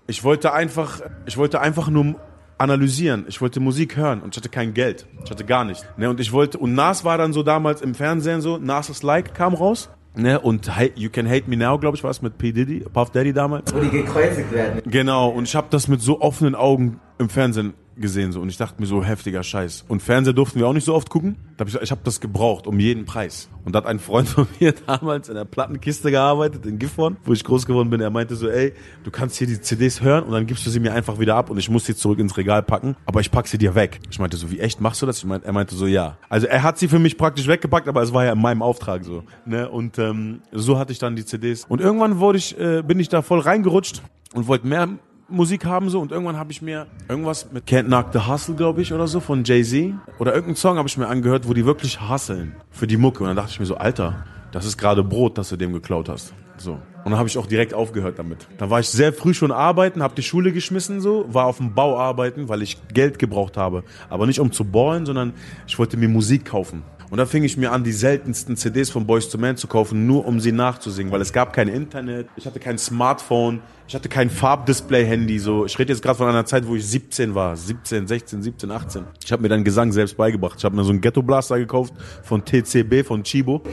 [0.07, 2.15] Ich wollte einfach, ich wollte einfach nur
[2.57, 3.23] analysieren.
[3.29, 5.07] Ich wollte Musik hören und ich hatte kein Geld.
[5.23, 5.85] Ich hatte gar nichts.
[5.95, 6.09] Ne?
[6.09, 9.33] Und ich wollte, und Nas war dann so damals im Fernsehen so, Nas is Like
[9.33, 9.89] kam raus.
[10.15, 10.37] Ne?
[10.37, 12.51] Und You Can Hate Me Now, glaube ich, war es mit P.
[12.51, 13.73] Diddy, Puff Daddy damals.
[13.73, 14.81] Wo die gekreuzigt werden.
[14.85, 18.57] Genau, und ich habe das mit so offenen Augen im Fernsehen gesehen so und ich
[18.57, 19.85] dachte mir so heftiger Scheiß.
[19.87, 21.35] Und Fernseher durften wir auch nicht so oft gucken.
[21.57, 23.49] Da hab ich ich habe das gebraucht um jeden Preis.
[23.63, 27.33] Und da hat ein Freund von mir damals in der Plattenkiste gearbeitet in Gifhorn, wo
[27.33, 28.01] ich groß geworden bin.
[28.01, 30.79] Er meinte so, ey, du kannst hier die CDs hören und dann gibst du sie
[30.79, 33.47] mir einfach wieder ab und ich muss sie zurück ins Regal packen, aber ich pack
[33.47, 33.99] sie dir weg.
[34.09, 35.17] Ich meinte so, wie echt machst du das?
[35.17, 36.17] Ich meinte, er meinte so, ja.
[36.29, 39.03] Also er hat sie für mich praktisch weggepackt, aber es war ja in meinem Auftrag
[39.03, 39.23] so.
[39.45, 39.69] Ne?
[39.69, 41.65] Und ähm, so hatte ich dann die CDs.
[41.65, 44.01] Und irgendwann wurde ich, äh, bin ich da voll reingerutscht
[44.33, 44.89] und wollte mehr
[45.27, 48.83] Musik haben so und irgendwann habe ich mir irgendwas mit Can't Knock the Hustle, glaube
[48.83, 51.99] ich, oder so von Jay-Z oder irgendeinen Song habe ich mir angehört, wo die wirklich
[51.99, 55.37] hustlen für die Mucke und dann dachte ich mir so, Alter, das ist gerade Brot,
[55.39, 56.33] das du dem geklaut hast.
[56.57, 56.73] So.
[56.73, 58.47] Und dann habe ich auch direkt aufgehört damit.
[58.57, 61.73] Da war ich sehr früh schon arbeiten, habe die Schule geschmissen so, war auf dem
[61.73, 65.33] Bau arbeiten, weil ich Geld gebraucht habe, aber nicht um zu ballen, sondern
[65.67, 66.83] ich wollte mir Musik kaufen.
[67.09, 70.07] Und da fing ich mir an, die seltensten CDs von Boys to Men zu kaufen,
[70.07, 74.09] nur um sie nachzusingen, weil es gab kein Internet, ich hatte kein Smartphone, ich hatte
[74.09, 75.39] kein Farbdisplay-Handy.
[75.39, 78.71] So, ich rede jetzt gerade von einer Zeit, wo ich 17 war, 17, 16, 17,
[78.71, 79.03] 18.
[79.23, 80.55] Ich habe mir dann Gesang selbst beigebracht.
[80.57, 83.61] Ich habe mir so einen Ghetto Blaster gekauft von TCB, von Chibo.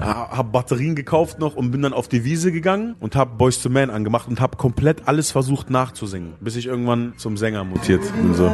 [0.00, 3.68] habe Batterien gekauft noch und bin dann auf die Wiese gegangen und habe Boys to
[3.68, 8.34] Men angemacht und habe komplett alles versucht nachzusingen, bis ich irgendwann zum Sänger mutiert bin.
[8.34, 8.50] So.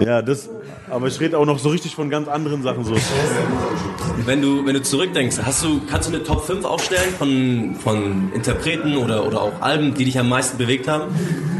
[0.00, 0.48] Ja, das.
[0.90, 2.94] Aber ich rede auch noch so richtig von ganz anderen Sachen so.
[4.24, 8.32] Wenn du, wenn du zurückdenkst, hast du, kannst du eine Top 5 aufstellen von, von
[8.32, 11.04] Interpreten oder, oder auch Alben, die dich am meisten bewegt haben?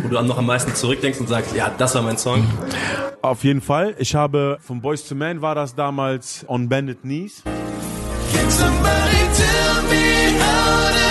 [0.03, 2.46] Wo du noch am meisten zurückdenkst und sagst, ja, das war mein Song.
[3.20, 3.94] Auf jeden Fall.
[3.98, 7.42] Ich habe von Boys to Men war das damals On Bended Knees.
[8.33, 11.07] Can somebody tell me how to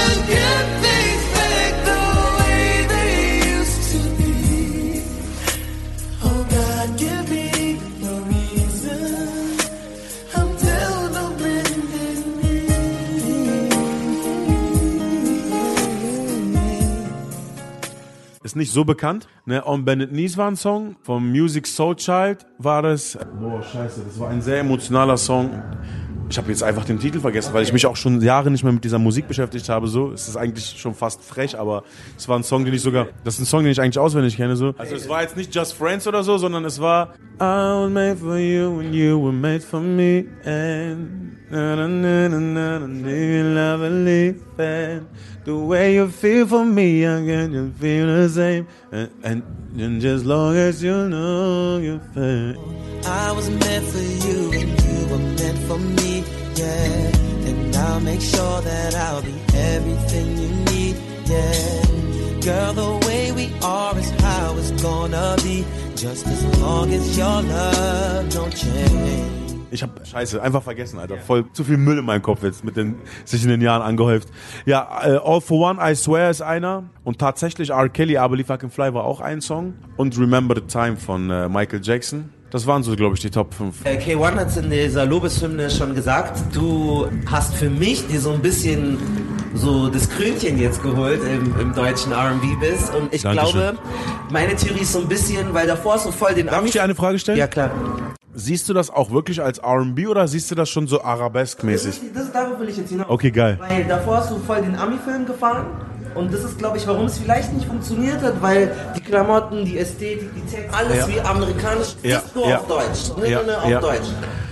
[18.57, 19.27] nicht so bekannt.
[19.45, 20.95] Ne, On Bended Knees war ein Song.
[21.01, 23.17] Vom Music Soul Child war das.
[23.39, 25.63] Boah, scheiße, das war ein sehr emotionaler Song.
[26.29, 28.73] Ich habe jetzt einfach den Titel vergessen, weil ich mich auch schon Jahre nicht mehr
[28.73, 29.87] mit dieser Musik beschäftigt habe.
[29.87, 31.83] So, es ist eigentlich schon fast frech, aber
[32.17, 34.35] es war ein Song, den ich sogar, das ist ein Song, den ich eigentlich auswendig
[34.35, 34.57] kenne.
[34.57, 37.91] So, also es war jetzt nicht Just Friends oder so, sondern es war I was
[37.91, 44.59] made for you and you were made for me and do you love and leave
[44.59, 45.07] and
[45.45, 49.43] the way you feel for me, I can just feel the same and, and,
[49.79, 52.55] and just long as you know you're fair.
[53.05, 57.47] I was meant for you and you were meant for me, yeah.
[57.47, 62.41] And I'll make sure that I'll be everything you need, yeah.
[62.41, 67.41] Girl, the way we are is how it's gonna be, just as long as your
[67.41, 69.56] love don't change.
[69.71, 71.17] Ich hab Scheiße, einfach vergessen, Alter.
[71.17, 74.29] Voll zu viel Müll in meinem Kopf jetzt mit den sich in den Jahren angehäuft.
[74.65, 77.89] Ja, äh, All for One, I Swear ist einer und tatsächlich R.
[77.89, 81.29] Kelly, I Believe I Can Fly war auch ein Song und Remember the Time von
[81.29, 82.29] äh, Michael Jackson.
[82.49, 83.85] Das waren so, glaube ich, die Top 5.
[83.85, 86.39] Äh, K1 hat es in dieser Lobeshymne schon gesagt.
[86.53, 88.97] Du hast für mich dir so ein bisschen
[89.53, 92.89] so das Krönchen jetzt geholt im, im deutschen R&B-Biss.
[92.91, 93.51] Und ich Dankeschön.
[93.51, 93.77] glaube,
[94.31, 96.95] meine Theorie ist so ein bisschen, weil davor du voll den Darf ich dir eine
[96.95, 97.37] Frage stellen?
[97.37, 97.71] Ja, klar.
[98.39, 101.89] Siehst du das auch wirklich als R&B oder siehst du das schon so Das arabesk-mäßig?
[102.03, 103.07] ist, das ist darauf will ich jetzt hinaus.
[103.09, 103.57] Okay, geil.
[103.67, 105.65] Weil davor hast du voll den Ami-Film gefahren.
[106.13, 109.79] Und das ist, glaube ich, warum es vielleicht nicht funktioniert hat, weil die Klamotten, die
[109.79, 111.07] Ästhetik, die Texte, alles Ja.
[111.07, 112.59] wie amerikanisch, Ja, ist nur ja.
[112.59, 113.17] auf Deutsch.
[113.19, 113.81] Ne, Ja, ne, ne, auf.
[113.81, 114.07] Deutsch.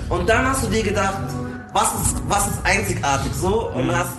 [0.10, 1.18] Und dann hast du dir gedacht,
[1.72, 3.70] was ist, was ist einzigartig so?
[3.70, 3.96] Und Mhm.
[3.96, 4.10] hast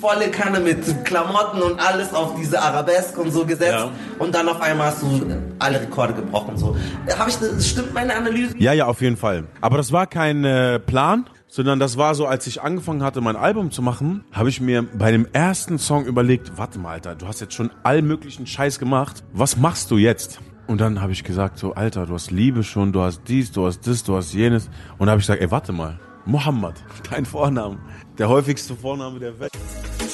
[0.00, 3.72] volle Kanne mit Klamotten und alles auf diese Arabesk und so gesetzt.
[3.72, 3.90] Ja.
[4.18, 5.26] Und dann auf einmal hast du
[5.58, 6.56] alle Rekorde gebrochen.
[6.56, 6.76] So.
[7.18, 7.34] Hab ich,
[7.64, 8.54] stimmt meine Analyse?
[8.58, 9.44] Ja, ja, auf jeden Fall.
[9.60, 13.36] Aber das war kein äh, Plan, sondern das war so, als ich angefangen hatte, mein
[13.36, 17.26] Album zu machen, habe ich mir bei dem ersten Song überlegt, warte mal, Alter, du
[17.26, 19.22] hast jetzt schon all möglichen Scheiß gemacht.
[19.32, 20.40] Was machst du jetzt?
[20.66, 23.66] Und dann habe ich gesagt, so, Alter, du hast Liebe schon, du hast dies, du
[23.66, 24.66] hast das, du hast jenes.
[24.92, 26.74] Und dann habe ich gesagt, ey, warte mal, Mohammed,
[27.10, 27.78] dein Vorname,
[28.20, 29.52] der häufigste Vorname der Welt.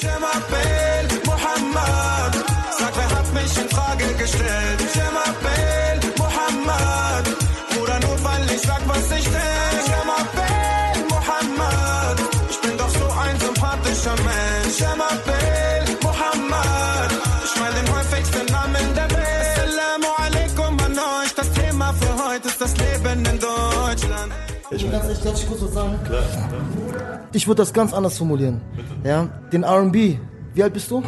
[0.01, 2.33] Jemabel Mohammed,
[2.79, 4.79] sag, wer hat mich in Frage gestellt?
[4.95, 7.25] Jemabel Mohammed,
[7.69, 8.17] Bruder, nur
[8.59, 9.83] sag, was ich denk.
[9.91, 12.17] Jemabel Mohammed,
[12.49, 14.79] ich bin doch so ein sympathischer Mensch.
[24.77, 25.95] Ich ehrlich, darf ich kurz was sagen?
[27.33, 28.61] Ich würde das ganz anders formulieren.
[29.03, 30.19] Ja, den R&B.
[30.53, 31.01] Wie alt bist du?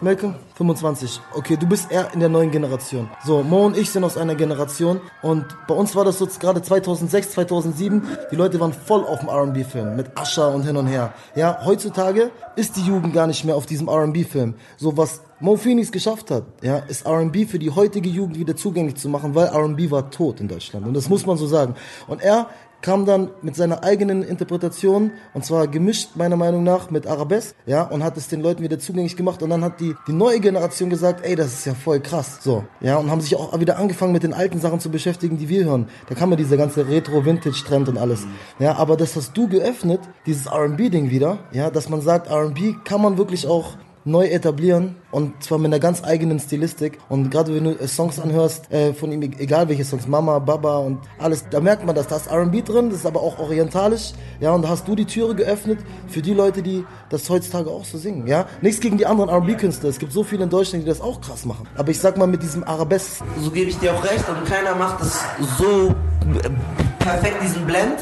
[0.00, 0.36] Malcolm?
[0.54, 1.20] 25.
[1.34, 3.10] Okay, du bist eher in der neuen Generation.
[3.24, 6.62] So, Mo und ich sind aus einer Generation und bei uns war das so gerade
[6.62, 11.12] 2006, 2007, die Leute waren voll auf dem R&B-Film mit Asha und hin und her.
[11.34, 14.54] Ja, heutzutage ist die Jugend gar nicht mehr auf diesem R&B-Film.
[14.78, 18.96] So was Mo Phoenix geschafft hat, ja, ist R&B für die heutige Jugend wieder zugänglich
[18.96, 21.74] zu machen, weil R&B war tot in Deutschland und das muss man so sagen.
[22.06, 22.48] Und er
[22.86, 27.82] kam dann mit seiner eigenen Interpretation und zwar gemischt meiner Meinung nach mit Arabesque, ja,
[27.82, 30.88] und hat es den Leuten wieder zugänglich gemacht und dann hat die die neue Generation
[30.88, 34.12] gesagt, ey, das ist ja voll krass, so, ja, und haben sich auch wieder angefangen
[34.12, 35.88] mit den alten Sachen zu beschäftigen, die wir hören.
[36.08, 38.24] Da kam ja dieser ganze Retro-Vintage-Trend und alles,
[38.60, 43.02] ja, aber das hast du geöffnet, dieses R&B-Ding wieder, ja, dass man sagt, R&B kann
[43.02, 43.74] man wirklich auch
[44.06, 46.98] neu etablieren und zwar mit einer ganz eigenen Stilistik.
[47.08, 50.78] Und gerade wenn du äh, Songs anhörst äh, von ihm, egal welche Songs, Mama, Baba
[50.78, 54.12] und alles, da merkt man das, da ist R&B drin, das ist aber auch orientalisch,
[54.40, 57.84] ja und da hast du die Türe geöffnet für die Leute, die das heutzutage auch
[57.84, 58.46] so singen, ja.
[58.60, 61.44] Nichts gegen die anderen R&B-Künstler, es gibt so viele in Deutschland, die das auch krass
[61.44, 64.44] machen, aber ich sag mal mit diesem Arabesque, So gebe ich dir auch recht und
[64.46, 65.20] keiner macht das
[65.58, 67.98] so äh, perfekt, diesen Blend.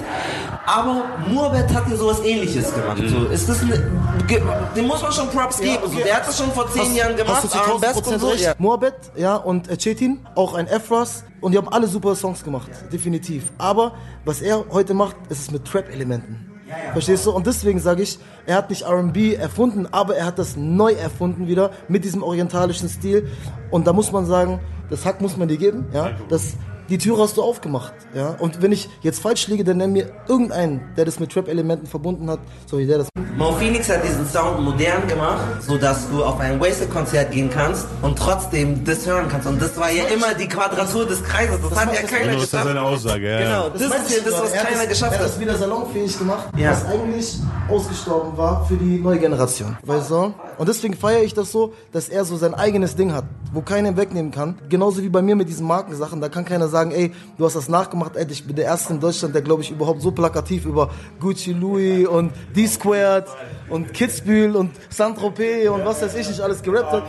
[0.66, 3.02] Aber Murbet hat dir sowas ähnliches gemacht.
[3.06, 3.76] So, ist das eine,
[4.26, 4.40] ge-
[4.74, 5.82] dem muss man schon Props geben.
[5.86, 7.42] So, der hat das schon vor zehn Jahren gemacht.
[7.42, 8.32] Hast du 1000% und so.
[8.34, 8.54] Ja.
[8.58, 11.24] Moabed, ja, und äh, Chetin, auch ein Efras.
[11.42, 13.52] Und die haben alle super Songs gemacht, definitiv.
[13.58, 13.92] Aber
[14.24, 16.50] was er heute macht, ist es mit Trap-Elementen.
[16.94, 17.30] Verstehst du?
[17.30, 21.46] Und deswegen sage ich, er hat nicht R&B erfunden, aber er hat das neu erfunden
[21.46, 23.28] wieder mit diesem orientalischen Stil.
[23.70, 26.12] Und da muss man sagen, das Hack muss man dir geben, ja.
[26.30, 26.54] Das,
[26.88, 28.36] die Tür hast du aufgemacht, ja.
[28.38, 32.28] Und wenn ich jetzt falsch liege, dann nenn mir irgendeinen, der das mit Trap-Elementen verbunden
[32.30, 33.08] hat, so wie der das.
[33.36, 38.16] Mo Phoenix hat diesen Sound modern gemacht, sodass du auf ein Wasted-Konzert gehen kannst und
[38.16, 39.48] trotzdem das hören kannst.
[39.48, 41.58] Und das war ja immer die Quadratur des Kreises.
[41.60, 42.68] Das, hat war- ja das- keiner Genau, das ist geschafft.
[42.68, 43.38] seine Aussage, ja.
[43.40, 45.32] Genau, das, meinte ist ja das, was Er hat keiner das- geschafft Er hat hat.
[45.32, 46.70] das wieder salonfähig gemacht, Ja.
[46.70, 49.76] was eigentlich ausgestorben war für die neue Generation.
[49.82, 50.32] Weißt du?
[50.58, 53.96] Und deswegen feiere ich das so, dass er so sein eigenes Ding hat, wo keiner
[53.96, 54.58] wegnehmen kann.
[54.68, 56.20] Genauso wie bei mir mit diesen Markensachen.
[56.20, 58.16] Da kann keiner sagen, ey, du hast das nachgemacht.
[58.16, 60.90] Ey, ich bin der Erste in Deutschland, der, glaube ich, überhaupt so plakativ über
[61.20, 63.26] Gucci Louis und D-Squared
[63.68, 67.04] und Kitzbühel und Saint-Tropez und was weiß ich nicht alles gerappt hat.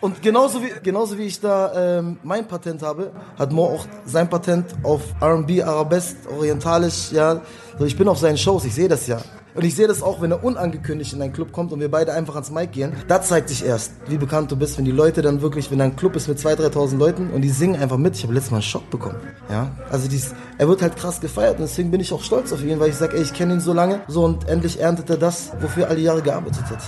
[0.00, 4.28] Und genauso wie, genauso wie ich da ähm, mein Patent habe, hat Mo auch sein
[4.28, 7.40] Patent auf R&B, Arabesque, Orientalisch, ja.
[7.80, 9.18] Ich bin auf seinen Shows, ich sehe das ja.
[9.56, 12.12] Und ich sehe das auch, wenn er unangekündigt in einen Club kommt und wir beide
[12.12, 12.92] einfach ans Mic gehen.
[13.08, 15.84] Da zeigt sich erst, wie bekannt du bist, wenn die Leute dann wirklich, wenn da
[15.84, 18.16] ein Club ist mit 2.000, 3.000 Leuten und die singen einfach mit.
[18.16, 19.16] Ich habe letztes Mal einen Schock bekommen.
[19.48, 22.62] Ja, also dies, er wird halt krass gefeiert und deswegen bin ich auch stolz auf
[22.62, 24.00] ihn, weil ich sage, ey, ich kenne ihn so lange.
[24.08, 26.82] So und endlich erntet er das, wofür er alle Jahre gearbeitet hat.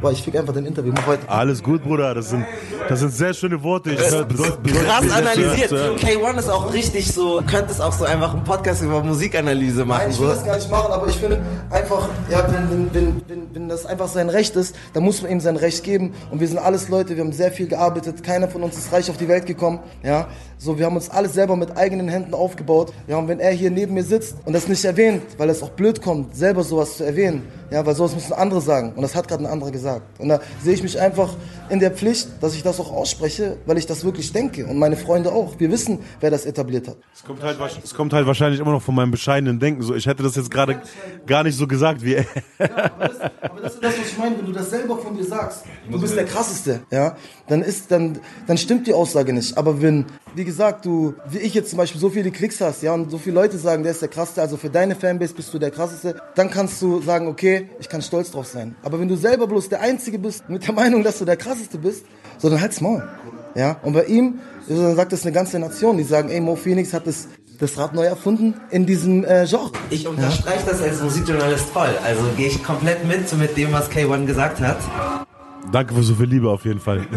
[0.00, 0.92] Boah, ich fick einfach den Interview.
[0.96, 1.28] Mach heute.
[1.28, 2.14] Alles gut, Bruder.
[2.14, 2.46] Das sind,
[2.88, 3.90] das sind sehr schöne Worte.
[3.90, 5.68] Ich hör- bedeut- bedeutet Krass analysiert.
[5.68, 5.96] zu hören.
[5.98, 10.00] K1 ist auch richtig so, könnte es auch so einfach einen Podcast über Musikanalyse machen.
[10.04, 10.32] Nein, ich will so.
[10.34, 13.84] das gar nicht machen, aber ich finde einfach, ja, wenn, wenn, wenn, wenn, wenn das
[13.84, 16.14] einfach sein Recht ist, dann muss man ihm sein Recht geben.
[16.30, 19.10] Und wir sind alles Leute, wir haben sehr viel gearbeitet, keiner von uns ist reich
[19.10, 20.28] auf die Welt gekommen, ja.
[20.56, 22.92] So, wir haben uns alles selber mit eigenen Händen aufgebaut.
[23.06, 25.70] Ja, und wenn er hier neben mir sitzt und das nicht erwähnt, weil es auch
[25.70, 28.92] blöd kommt, selber sowas zu erwähnen, ja, weil sowas müssen andere sagen.
[28.94, 30.20] Und das hat gerade ein anderer gesagt.
[30.20, 31.34] Und da sehe ich mich einfach
[31.68, 34.66] in der Pflicht, dass ich das auch ausspreche, weil ich das wirklich denke.
[34.66, 35.58] Und meine Freunde auch.
[35.58, 36.96] Wir wissen, wer das etabliert hat.
[37.14, 39.82] Es kommt, halt, es kommt halt wahrscheinlich immer noch von meinem bescheidenen Denken.
[39.82, 40.82] So, ich hätte das jetzt gerade
[41.26, 42.26] gar nicht so gesagt wie er.
[42.58, 44.38] Aber das, aber das ist das, was ich meine.
[44.38, 47.16] Wenn du das selber von dir sagst, du bist der krasseste, ja,
[47.48, 49.56] dann ist, dann, dann stimmt die Aussage nicht.
[49.58, 52.94] Aber wenn, wie gesagt, du, wie ich jetzt zum Beispiel so viele Klicks hast, ja,
[52.94, 55.58] und so viele Leute sagen, der ist der krasseste, also für deine Fanbase bist du
[55.58, 58.74] der krasseste, dann kannst du sagen, okay, ich kann stolz drauf sein.
[58.82, 61.78] Aber wenn du selber bloß der Einzige bist, mit der Meinung, dass du der krasseste
[61.78, 62.04] bist,
[62.38, 63.02] so dann halt's Maul.
[63.54, 66.56] Ja, und bei ihm, so, dann sagt das eine ganze Nation, die sagen, ey, Mo
[66.56, 69.72] Phoenix hat das, das Rad neu erfunden in diesem äh, Genre.
[69.90, 71.90] Ich unterstreiche das als Musikjournalist voll.
[72.04, 74.78] Also gehe ich komplett mit mit dem, was K1 gesagt hat.
[75.72, 77.06] Danke für so viel Liebe auf jeden Fall.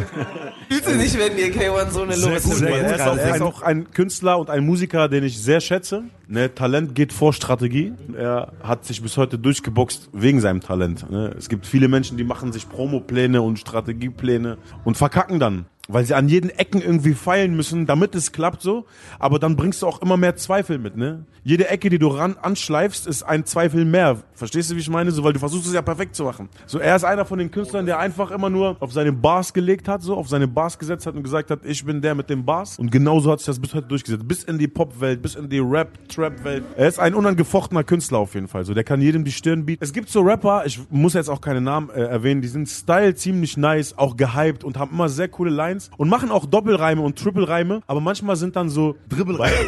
[0.86, 2.44] Du nicht, wenn dir K1 so eine Sehr gut.
[2.46, 5.62] Lobeshymne Er ist, auch, er ist auch ein Künstler und ein Musiker, den ich sehr
[5.62, 6.04] schätze.
[6.28, 7.94] Ne, Talent geht vor Strategie.
[8.18, 11.10] Er hat sich bis heute durchgeboxt wegen seinem Talent.
[11.10, 11.34] Ne.
[11.38, 15.66] Es gibt viele Menschen, die machen sich Promopläne und Strategiepläne und verkacken dann.
[15.90, 18.86] Weil sie an jeden Ecken irgendwie feilen müssen, damit es klappt so.
[19.20, 21.26] Aber dann bringst du auch immer mehr Zweifel mit, ne?
[21.46, 24.24] Jede Ecke, die du ran anschleifst, ist ein Zweifel mehr.
[24.34, 25.12] Verstehst du, wie ich meine?
[25.12, 26.48] So, weil du versuchst es ja perfekt zu machen.
[26.68, 29.90] So, er ist einer von den Künstlern, der einfach immer nur auf seine Bars gelegt
[29.90, 32.46] hat, so, auf seine Bars gesetzt hat und gesagt hat, ich bin der mit den
[32.46, 32.80] Bars.
[32.80, 34.26] Und genauso hat sich das bis heute durchgesetzt.
[34.26, 36.64] Bis in die Popwelt, bis in die Rap-Trap-Welt.
[36.78, 38.64] Er ist ein unangefochtener Künstler auf jeden Fall.
[38.64, 39.84] So, der kann jedem die Stirn bieten.
[39.84, 43.16] Es gibt so Rapper, ich muss jetzt auch keine Namen äh, erwähnen, die sind Style
[43.16, 47.18] ziemlich nice, auch gehypt und haben immer sehr coole Lines und machen auch Doppelreime und
[47.18, 49.54] Triple-Reime, aber manchmal sind dann so Dribbelreime.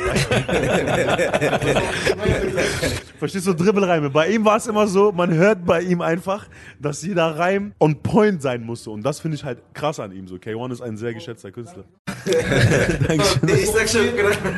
[3.19, 4.09] Verstehst du, Dribbelreime.
[4.09, 6.47] Bei ihm war es immer so, man hört bei ihm einfach,
[6.79, 8.91] dass jeder Reim on point sein musste.
[8.91, 10.27] Und das finde ich halt krass an ihm.
[10.27, 11.83] So, K1 ist ein sehr geschätzter Künstler.
[12.25, 14.07] Ich sag schon,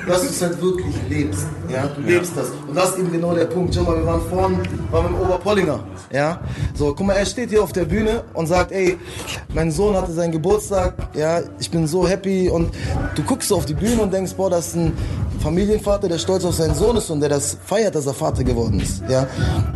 [0.07, 1.47] dass du es halt wirklich lebst.
[1.69, 2.51] Ja, du lebst das.
[2.67, 3.75] Und das ist eben genau der Punkt.
[3.75, 5.83] Schau mal, wir waren vorhin, waren wir im Oberpollinger.
[6.11, 6.39] Ja,
[6.73, 8.97] so, guck mal, er steht hier auf der Bühne und sagt, ey,
[9.53, 12.71] mein Sohn hatte seinen Geburtstag, ja, ich bin so happy und
[13.15, 14.93] du guckst so auf die Bühne und denkst, boah, das ist ein
[15.39, 18.79] Familienvater, der stolz auf seinen Sohn ist und der das feiert, dass er Vater geworden
[18.79, 19.27] ist, ja.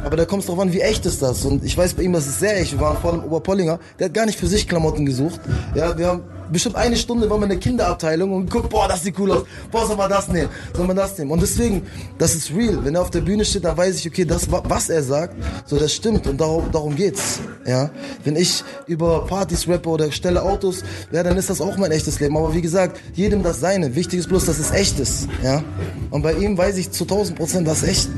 [0.04, 2.14] Aber da kommt es drauf an, wie echt ist das und ich weiß bei ihm,
[2.14, 2.72] das ist sehr echt.
[2.74, 5.40] Wir waren vorhin im Oberpollinger, der hat gar nicht für sich Klamotten gesucht,
[5.76, 6.22] ja, wir haben
[6.52, 9.44] bestimmt eine Stunde waren wir in der Kinderabteilung und guckt, boah, das sieht cool aus.
[9.72, 10.50] Boah, soll man das nehmen?
[10.76, 11.32] Soll man das nehmen?
[11.32, 11.84] Und deswegen,
[12.18, 12.84] das ist real.
[12.84, 15.34] Wenn er auf der Bühne steht, dann weiß ich, okay, das, wa- was er sagt,
[15.66, 17.40] so, das stimmt und darum, darum geht's.
[17.66, 17.90] Ja?
[18.26, 22.20] Wenn ich über Partys rappe oder stelle Autos, ja, dann ist das auch mein echtes
[22.20, 22.36] Leben.
[22.38, 23.96] Aber wie gesagt, jedem das seine.
[23.96, 25.28] Wichtig ist bloß, dass es echt ist.
[25.44, 25.64] Ja?
[26.10, 28.10] Und bei ihm weiß ich zu 1000 Prozent, das ist echt.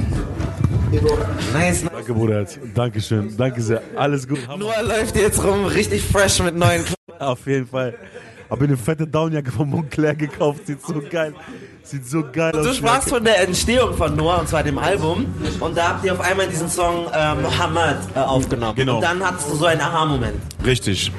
[1.53, 1.83] Nice.
[1.91, 2.45] Danke, Bruder.
[2.75, 3.35] Dankeschön.
[3.35, 3.81] Danke sehr.
[3.95, 4.39] Alles gut.
[4.47, 7.25] Noah läuft jetzt rum, richtig fresh mit neuen Klamotten.
[7.25, 7.95] Auf jeden Fall.
[8.49, 10.67] Habe eine fette Downjacke von Montclair gekauft.
[10.67, 11.33] Sieht so geil.
[11.81, 12.65] Sieht so geil aus.
[12.67, 15.25] Du sprachst von der Entstehung von Noah, und zwar dem Album.
[15.59, 18.75] Und da habt ihr auf einmal diesen Song äh, Mohammed äh, aufgenommen.
[18.75, 18.97] Genau.
[18.97, 20.35] Und dann hattest du so einen Aha-Moment.
[20.63, 21.11] Richtig.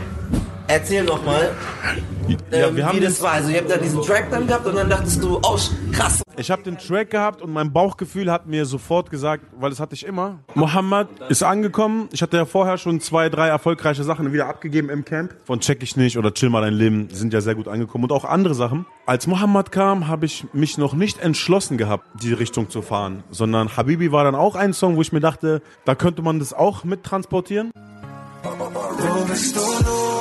[0.67, 1.53] Erzähl noch mal,
[2.51, 3.33] Ja, ähm, wir haben wie das war.
[3.33, 5.59] Also ihr habt da diesen Track dann gehabt und dann dachtest du, oh
[5.93, 6.23] krass.
[6.37, 9.95] Ich habe den Track gehabt und mein Bauchgefühl hat mir sofort gesagt, weil das hatte
[9.95, 10.41] ich immer.
[10.55, 12.09] Mohammed ist angekommen.
[12.13, 15.35] Ich hatte ja vorher schon zwei, drei erfolgreiche Sachen wieder abgegeben im Camp.
[15.45, 18.05] Von Check ich nicht oder Chill mal dein Leben die sind ja sehr gut angekommen
[18.05, 18.87] und auch andere Sachen.
[19.07, 23.77] Als Mohammed kam, habe ich mich noch nicht entschlossen gehabt, die Richtung zu fahren, sondern
[23.77, 26.85] Habibi war dann auch ein Song, wo ich mir dachte, da könnte man das auch
[26.85, 27.71] mit transportieren.
[28.43, 30.14] Wo bist du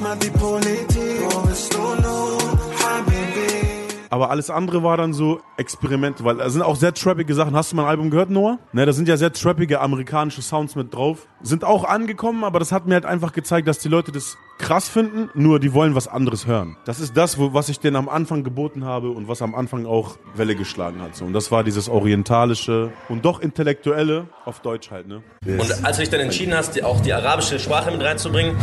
[0.00, 0.08] nun, Habibi?
[0.08, 1.30] Lass mal die Politik.
[1.30, 3.86] Wo bist du nun, Habibi?
[4.10, 7.56] Aber alles andere war dann so Experimente, weil da sind auch sehr trappige Sachen.
[7.56, 8.58] Hast du mein Album gehört, Noah?
[8.72, 11.26] Ne, da sind ja sehr trappige amerikanische Sounds mit drauf.
[11.42, 14.88] Sind auch angekommen, aber das hat mir halt einfach gezeigt, dass die Leute das krass
[14.88, 16.76] finden, nur die wollen was anderes hören.
[16.84, 19.86] Das ist das, wo, was ich denen am Anfang geboten habe und was am Anfang
[19.86, 21.16] auch Welle geschlagen hat.
[21.16, 21.24] So.
[21.24, 25.22] Und das war dieses orientalische und doch intellektuelle auf Deutsch halt, ne?
[25.44, 28.56] Und als du dich dann entschieden hast, die, auch die arabische Sprache mit reinzubringen,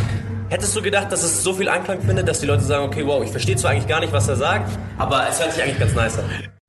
[0.49, 3.23] hättest du gedacht, dass es so viel Anklang findet, dass die Leute sagen, okay, wow,
[3.23, 5.93] ich verstehe zwar eigentlich gar nicht, was er sagt, aber es hört sich eigentlich ganz
[5.95, 6.25] nice an.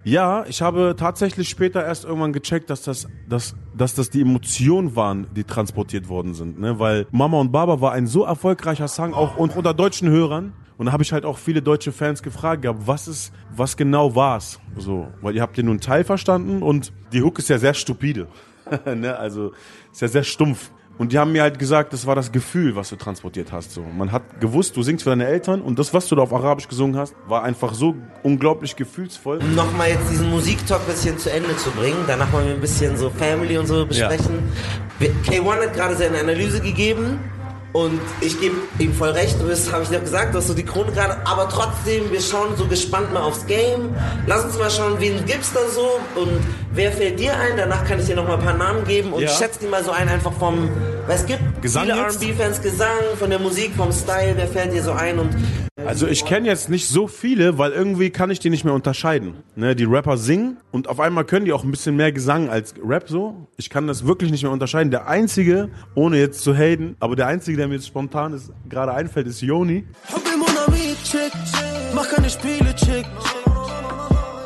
[0.07, 4.97] Ja, ich habe tatsächlich später erst irgendwann gecheckt, dass das, dass, dass das die Emotionen
[4.97, 6.61] waren, die transportiert worden sind.
[6.61, 6.79] Ne?
[6.79, 10.53] Weil Mama und Baba war ein so erfolgreicher Song, auch un- unter deutschen Hörern.
[10.77, 14.15] Und da habe ich halt auch viele deutsche Fans gefragt, gehabt, was ist, was genau
[14.15, 14.61] war's?
[14.77, 17.73] So, weil ihr habt ja nur einen Teil verstanden und die Hook ist ja sehr
[17.75, 18.27] stupide.
[18.85, 19.17] ne?
[19.17, 19.53] Also
[19.91, 20.71] ist ja sehr stumpf.
[20.97, 23.73] Und die haben mir halt gesagt, das war das Gefühl, was du transportiert hast.
[23.73, 26.33] So, man hat gewusst, du singst für deine Eltern und das, was du da auf
[26.33, 29.39] Arabisch gesungen hast, war einfach so unglaublich gefühlsvoll.
[29.39, 32.61] Um nochmal jetzt diesen Musiktalk ein bisschen zu Ende zu bringen, danach wollen wir ein
[32.61, 34.39] bisschen so Family und so besprechen.
[35.01, 37.19] Wir- K1 hat gerade seine Analyse gegeben
[37.75, 40.63] und ich gebe ihm voll recht, du bist, habe ich auch gesagt, dass du die
[40.65, 43.95] Krone gerade, aber trotzdem, wir schauen so gespannt mal aufs Game.
[44.29, 46.39] Lass uns mal schauen, wen gibt's da so und
[46.73, 47.57] wer fällt dir ein?
[47.57, 49.29] Danach kann ich dir noch mal ein paar Namen geben und Ja.
[49.29, 50.71] schätze die mal so ein, einfach vom,
[51.09, 51.99] weil es gibt Gesang viele?
[51.99, 55.35] R&B-Fans, Gesang, von der Musik, vom Style, wer fällt dir so ein und
[55.87, 59.35] Also ich kenne jetzt nicht so viele, weil irgendwie kann ich die nicht mehr unterscheiden.
[59.55, 62.75] Ne, die Rapper singen und auf einmal können die auch ein bisschen mehr Gesang als
[62.83, 63.49] Rap so.
[63.57, 64.91] Ich kann das wirklich nicht mehr unterscheiden.
[64.91, 68.93] Der einzige, ohne jetzt zu haten, aber der einzige, der mir jetzt spontan ist, gerade
[68.93, 69.85] einfällt, ist Yoni.
[71.95, 73.07] Mach keine Spiele, Chick.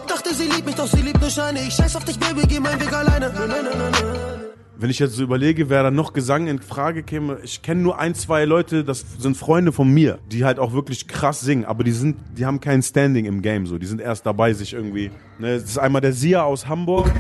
[0.07, 1.61] Dachte, sie liebt mich, doch sie liebt nur Scheine.
[1.67, 4.38] Ich scheiß auf dich, Baby, geh meinen Weg alleine.
[4.81, 7.99] Wenn ich jetzt so überlege, wer da noch Gesang in Frage käme, ich kenne nur
[7.99, 11.83] ein, zwei Leute, das sind Freunde von mir, die halt auch wirklich krass singen, aber
[11.83, 15.11] die sind, die haben kein Standing im Game so, die sind erst dabei, sich irgendwie.
[15.41, 17.11] Ne, das ist einmal der Sia aus Hamburg.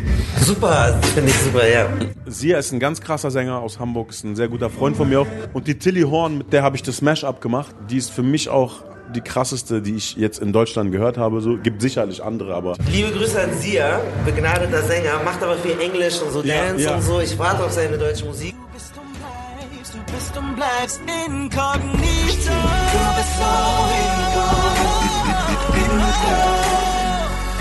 [0.40, 1.88] super, finde ich super, ja.
[2.26, 5.22] Sia ist ein ganz krasser Sänger aus Hamburg, ist ein sehr guter Freund von mir
[5.22, 5.26] auch.
[5.52, 8.48] Und die Tilly Horn, mit der habe ich das Smash-Up gemacht, die ist für mich
[8.48, 11.40] auch die krasseste, die ich jetzt in Deutschland gehört habe.
[11.40, 16.20] So gibt sicherlich andere, aber Liebe Grüße an Sia, begnadeter Sänger, macht aber viel Englisch
[16.20, 16.94] und so Ja, Dance ja.
[16.94, 17.20] und so.
[17.20, 18.54] Ich warte auf seine deutsche Musik.
[18.54, 22.52] Du bist und bleibst, du bist und bleibst inkognito.
[22.92, 23.50] Du bist so
[23.98, 25.68] inkognito.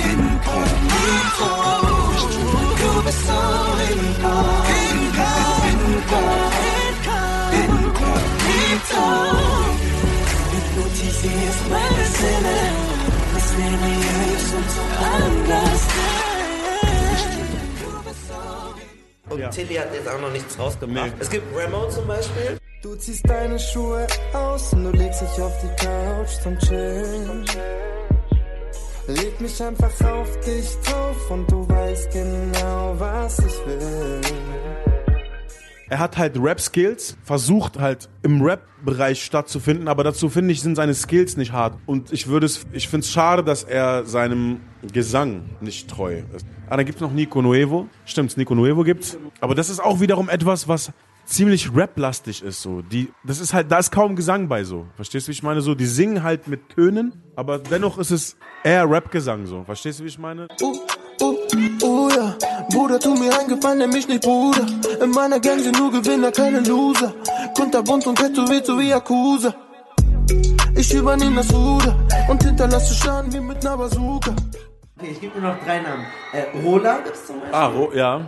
[0.03, 1.49] Inkognito.
[2.79, 3.33] Du bist so
[3.93, 5.29] inkognito.
[5.77, 6.47] Inkognito.
[8.67, 9.86] Hypnotisierst
[11.69, 12.55] meine Sinne.
[13.33, 14.81] Das Leben hier ist uns so
[15.15, 15.81] anders.
[17.81, 21.05] Du bist so Und Tilly hat jetzt auch noch nichts rausgebracht.
[21.07, 21.19] Nee.
[21.19, 22.57] Es gibt Remo zum Beispiel.
[22.81, 27.45] Du ziehst deine Schuhe aus und du legst dich auf die Couch zum Chillen.
[29.07, 34.21] Leg mich einfach auf dich drauf und du weißt genau, was ich will.
[35.89, 40.93] Er hat halt Rap-Skills, versucht halt im Rap-Bereich stattzufinden, aber dazu finde ich, sind seine
[40.93, 41.77] Skills nicht hart.
[41.85, 44.59] Und ich würde es, ich finde es schade, dass er seinem
[44.91, 46.45] Gesang nicht treu ist.
[46.69, 47.87] Ah, dann gibt's noch Nico Nuevo.
[48.05, 49.17] Stimmt's, Nico Nuevo gibt's.
[49.39, 50.91] Aber das ist auch wiederum etwas, was
[51.23, 52.81] ziemlich rap-lastig ist so.
[52.81, 54.87] Die, das ist halt, da ist kaum Gesang bei so.
[54.95, 55.61] Verstehst du, wie ich meine?
[55.61, 59.63] So, die singen halt mit Tönen, aber dennoch ist es eher Rap-Gesang so.
[59.63, 60.47] Verstehst du, wie ich meine?
[60.61, 60.75] Uh,
[61.21, 61.37] uh,
[61.83, 62.35] uh, ja.
[62.69, 64.65] Bruder, tu mir einen Gefallen, nenn mich nicht Bruder.
[65.01, 67.13] In meiner Gang sind nur Gewinner, keine Loser.
[67.55, 69.53] Kunterbunt und tätowiert so wie Yakuza.
[70.75, 71.95] Ich übernehme das Ruder
[72.29, 74.31] und hinterlasse Schaden wie mit einer Bazooka.
[74.99, 76.05] Okay, ich gebe nur noch drei Namen.
[76.33, 77.55] Äh, Rola gibt's zum Beispiel.
[77.55, 78.21] Ah, Ro ja.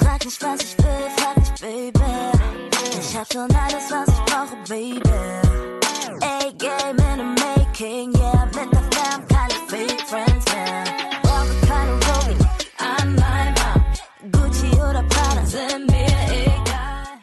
[0.00, 2.00] Frag nicht, was ich will, frag nicht, Baby.
[3.00, 5.00] Ich hab schon alles, was ich brauche, Baby.
[6.22, 8.12] A-Game in the making,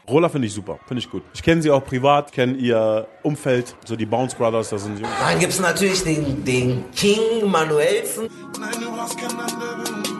[0.10, 1.24] Rola finde ich super, finde ich gut.
[1.34, 5.03] Ich kenne sie auch privat, kenne ihr Umfeld, so die Bounce Brothers, das sind die.
[5.03, 8.30] Dann gibt's natürlich den, den King Manuelsen.
[8.60, 10.18] Nein, du brauchst keinen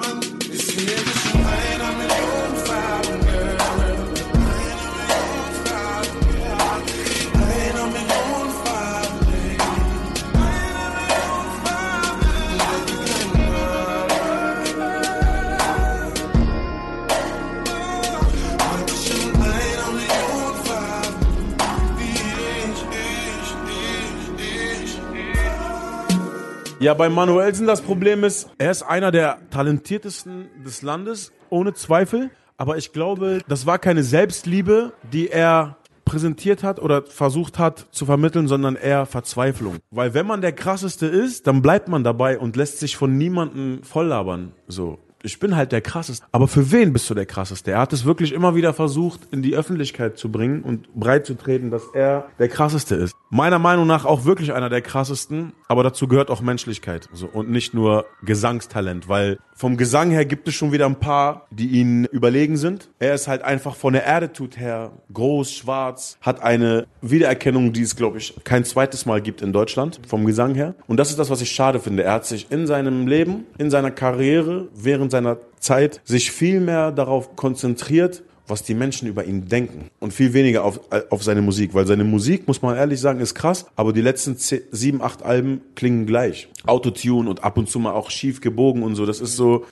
[26.82, 32.32] Ja, bei Manuelsen das Problem ist, er ist einer der talentiertesten des Landes, ohne Zweifel.
[32.56, 35.76] Aber ich glaube, das war keine Selbstliebe, die er
[36.06, 39.80] präsentiert hat oder versucht hat zu vermitteln, sondern eher Verzweiflung.
[39.92, 43.84] Weil wenn man der krasseste ist, dann bleibt man dabei und lässt sich von niemandem
[43.84, 44.54] volllabern.
[44.70, 45.00] So.
[45.22, 46.26] Ich bin halt der krasseste.
[46.32, 47.72] Aber für wen bist du der krasseste?
[47.72, 51.34] Er hat es wirklich immer wieder versucht, in die Öffentlichkeit zu bringen und breit zu
[51.34, 53.14] treten, dass er der krasseste ist.
[53.30, 57.08] Meiner Meinung nach auch wirklich einer der krassesten, aber dazu gehört auch Menschlichkeit.
[57.14, 57.28] So.
[57.28, 61.68] Und nicht nur Gesangstalent, weil vom Gesang her gibt es schon wieder ein paar, die
[61.68, 62.90] ihn überlegen sind.
[62.98, 67.96] Er ist halt einfach von der Attitude her groß, schwarz, hat eine Wiedererkennung, die es,
[67.96, 70.74] glaube ich, kein zweites Mal gibt in Deutschland, vom Gesang her.
[70.88, 72.02] Und das ist das, was ich schade finde.
[72.02, 76.92] Er hat sich in seinem Leben, in seiner Karriere, während seiner Zeit, sich viel mehr
[76.92, 81.42] darauf konzentriert, was die Menschen über ihn denken und viel weniger auf, äh, auf seine
[81.42, 85.24] Musik, weil seine Musik, muss man ehrlich sagen, ist krass, aber die letzten sieben, acht
[85.24, 86.50] Alben klingen gleich.
[86.66, 89.66] Autotune und ab und zu mal auch schief gebogen und so, das ist so,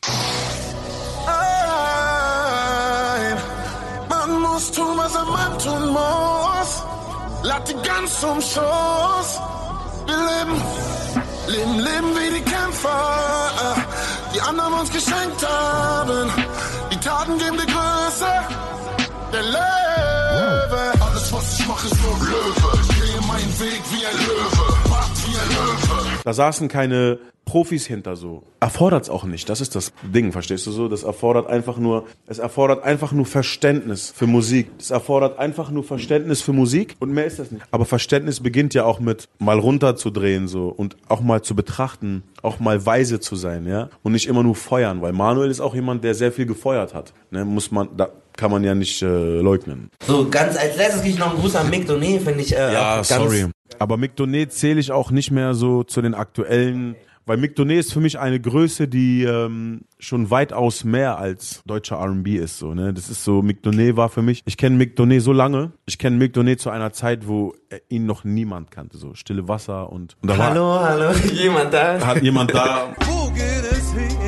[1.25, 3.37] ein.
[4.09, 6.83] Man muss tun, was ein Mann tun muss.
[7.43, 9.39] Lad die ganz zum Schuss.
[10.07, 10.59] Wir leben,
[11.47, 13.75] leben, leben wie die Kämpfer,
[14.33, 16.31] die anderen uns geschenkt haben.
[16.91, 17.96] Die Taten geben die Größe,
[19.31, 20.81] der Löwe.
[20.99, 22.79] Alles, was ich mache, ist nur Löwe.
[22.81, 26.07] Ich gehe meinen Weg wie ein Löwe, macht wie ein Löwe.
[26.23, 28.43] da saßen keine Profis hinter so.
[28.59, 30.87] Erfordert's auch nicht, das ist das Ding, verstehst du so?
[30.89, 34.67] Das erfordert einfach nur, es erfordert einfach nur Verständnis für Musik.
[34.77, 37.65] Es erfordert einfach nur Verständnis für Musik und mehr ist das nicht.
[37.71, 42.59] Aber Verständnis beginnt ja auch mit mal runterzudrehen so und auch mal zu betrachten, auch
[42.59, 43.89] mal weise zu sein, ja?
[44.03, 47.13] Und nicht immer nur feuern, weil Manuel ist auch jemand, der sehr viel gefeuert hat,
[47.31, 47.45] ne?
[47.45, 49.89] Muss man, da kann man ja nicht äh, leugnen.
[50.05, 52.53] So, ganz als letztes gehe ich noch einen Gruß an Mick Donet, finde ich.
[52.53, 53.47] Äh, Ja, sorry.
[53.79, 56.95] Aber Mick Donet zähle ich auch nicht mehr so zu den aktuellen,
[57.27, 61.97] weil Mick Donet ist für mich eine Größe, die ähm, schon weitaus mehr als deutscher
[61.97, 62.57] R&B ist.
[62.57, 62.93] So, ne?
[62.93, 65.97] Das ist so, Mick Donet war für mich, ich kenne Mick Donet so lange, ich
[65.99, 68.97] kenne Mick Donet zu einer Zeit, wo er- ihn noch niemand kannte.
[68.97, 71.99] So Stille Wasser und, und da Hallo, hallo, jemand da?
[72.01, 74.26] war, hat jemand da, Wo geht es hin?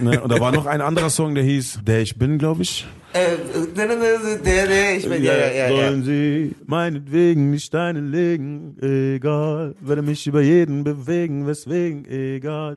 [0.00, 0.20] Ne?
[0.20, 2.86] Und da war noch ein anderer Song, der hieß Der ich bin, glaube ich.
[3.12, 3.36] Äh,
[3.76, 5.68] der, der, ich bin, ja, ja, ja, ja.
[5.68, 9.74] Sollen sie meinetwegen nicht Steine legen, egal.
[9.80, 12.76] Werde mich über jeden bewegen, weswegen, egal.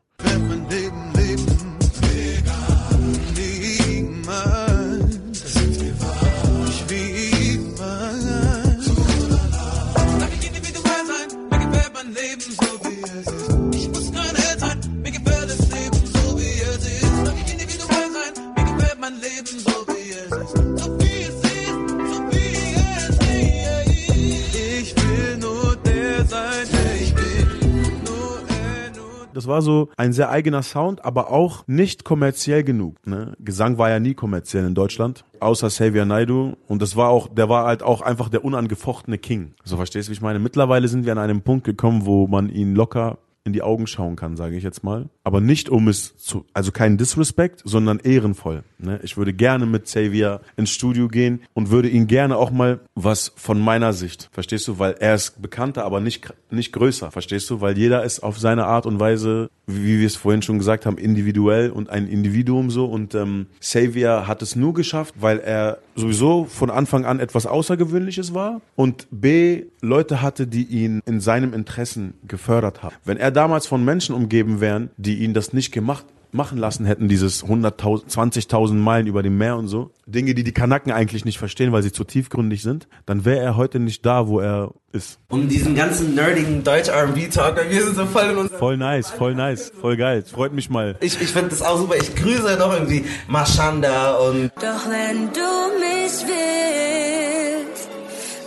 [29.45, 32.95] Das war so ein sehr eigener Sound, aber auch nicht kommerziell genug.
[33.05, 33.33] Ne?
[33.37, 36.53] Gesang war ja nie kommerziell in Deutschland, außer Xavier Naidoo.
[36.67, 39.53] Und das war auch, der war halt auch einfach der unangefochtene King.
[39.63, 40.39] So verstehst du, wie ich meine?
[40.39, 44.15] Mittlerweile sind wir an einem Punkt gekommen, wo man ihn locker in die Augen schauen
[44.15, 45.07] kann, sage ich jetzt mal.
[45.23, 48.63] Aber nicht um es zu, also kein Disrespect, sondern ehrenvoll.
[48.79, 48.99] Ne?
[49.03, 53.33] Ich würde gerne mit Xavier ins Studio gehen und würde ihn gerne auch mal was
[53.35, 54.79] von meiner Sicht, verstehst du?
[54.79, 57.61] Weil er ist bekannter, aber nicht, nicht größer, verstehst du?
[57.61, 60.97] Weil jeder ist auf seine Art und Weise, wie wir es vorhin schon gesagt haben,
[60.97, 62.85] individuell und ein Individuum so.
[62.85, 68.33] Und ähm, Xavier hat es nur geschafft, weil er sowieso von Anfang an etwas Außergewöhnliches
[68.33, 72.95] war und B, Leute hatte, die ihn in seinem Interessen gefördert haben.
[73.05, 76.05] Wenn er damals von Menschen umgeben wären, die ihn das nicht gemacht
[76.35, 80.51] machen lassen hätten, dieses 100.000, 20.000 Meilen über dem Meer und so, Dinge, die die
[80.51, 84.27] Kanaken eigentlich nicht verstehen, weil sie zu tiefgründig sind, dann wäre er heute nicht da,
[84.27, 85.19] wo er ist.
[85.29, 88.59] Um diesen ganzen nerdigen Deutsch-R&B-Talk, weil wir sind so voll in unserem...
[88.59, 90.23] Voll nice, voll nice, voll geil.
[90.23, 90.95] Freut mich mal.
[91.01, 91.95] Ich, ich finde das auch super.
[91.95, 97.89] Ich grüße noch irgendwie Mashanda und Doch wenn du mich willst,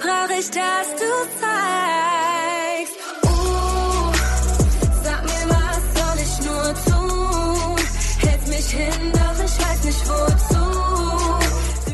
[0.00, 1.87] brauch ich, dass du zeigst.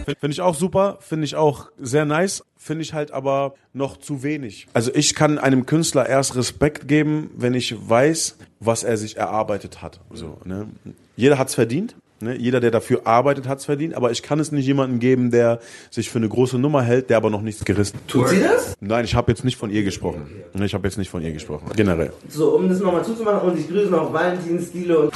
[0.04, 4.22] Finde ich auch super, finde ich auch sehr nice, finde ich halt aber noch zu
[4.22, 4.66] wenig.
[4.72, 9.82] Also ich kann einem Künstler erst Respekt geben, wenn ich weiß, was er sich erarbeitet
[9.82, 10.00] hat.
[10.12, 10.68] So, ne?
[11.16, 11.96] Jeder hat's verdient.
[12.20, 12.36] Ne?
[12.36, 13.94] Jeder, der dafür arbeitet, hat's verdient.
[13.94, 15.58] Aber ich kann es nicht jemandem geben, der
[15.90, 17.98] sich für eine große Nummer hält, der aber noch nichts gerissen.
[18.06, 18.74] tut sie das?
[18.80, 20.26] Nein, ich habe jetzt nicht von ihr gesprochen.
[20.54, 21.70] Ne, Ich habe jetzt nicht von ihr gesprochen.
[21.76, 22.12] Generell.
[22.28, 25.12] So, um das nochmal zuzumachen und ich grüße noch Valentin, Stilo und Und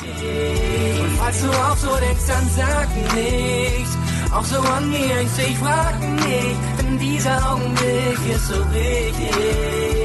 [1.19, 4.18] falls du auch so denkst, dann sag nicht.
[4.33, 6.61] Auch so an mir, ich ich frag nicht.
[6.79, 9.98] Denn dieser Augenblick ist so richtig.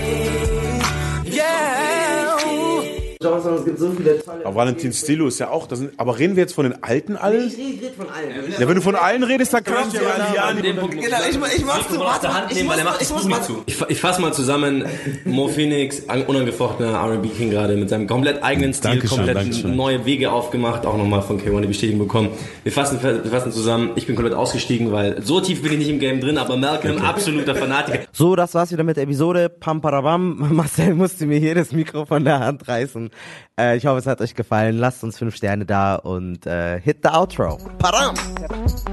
[3.43, 4.45] Johnson, es gibt so viele tolle...
[4.45, 7.15] Aber Valentin Stilo ist ja auch, das sind, aber reden wir jetzt von den alten
[7.15, 7.47] allen?
[7.47, 8.53] Ich rede, ich rede von allen.
[8.59, 10.95] Ja, wenn du von allen redest, dann kannst du ja an dem Punkt.
[10.99, 11.99] Genau, ich, ich mach's zu.
[11.99, 13.81] Warte, ich ich.
[13.81, 14.85] Ich, ich fasse mal zusammen.
[15.25, 19.75] Mo Phoenix, unangefochtener R&B King gerade mit seinem komplett eigenen Stil, Dankeschön, komplett Dankeschön.
[19.75, 22.29] neue Wege aufgemacht, auch nochmal von K1 die Bestätigung bekommen.
[22.63, 23.91] Wir fassen, wir fassen zusammen.
[23.95, 27.01] Ich bin komplett ausgestiegen, weil so tief bin ich nicht im Game drin, aber Malcolm,
[27.01, 27.99] absoluter Fanatiker.
[28.15, 29.49] So, das war's wieder mit der Episode.
[29.49, 30.37] Pam, parabam.
[30.53, 33.09] Marcel musste mir hier das Mikro von der Hand reißen.
[33.59, 34.77] Äh, ich hoffe, es hat euch gefallen.
[34.77, 37.57] Lasst uns fünf Sterne da und äh, hit the outro.
[37.77, 38.15] Param!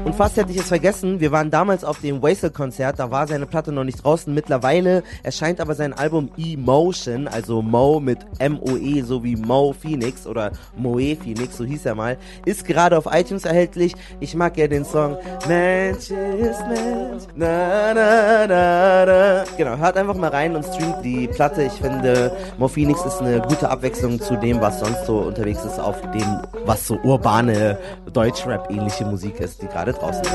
[0.04, 3.46] Und fast hätte ich es vergessen, wir waren damals auf dem Wastel-Konzert, da war seine
[3.46, 4.32] Platte noch nicht draußen.
[4.32, 10.52] Mittlerweile erscheint aber sein Album Emotion, also Mo mit M-O-E, so wie Mo Phoenix oder
[10.76, 13.94] Moe Phoenix, so hieß er mal, ist gerade auf iTunes erhältlich.
[14.20, 15.16] Ich mag ja den Song
[15.46, 19.44] Mensch ist Mensch, na na na na.
[19.56, 21.62] Genau, hört einfach mal rein und streamt die Platte.
[21.62, 25.80] Ich finde, Mo Phoenix ist eine gute Abwechslung zu dem, was sonst so unterwegs ist,
[25.80, 27.76] auf dem, was so urbane
[28.12, 30.30] Deutschrap-ähnliche Musik ist, die gerade draußen ist.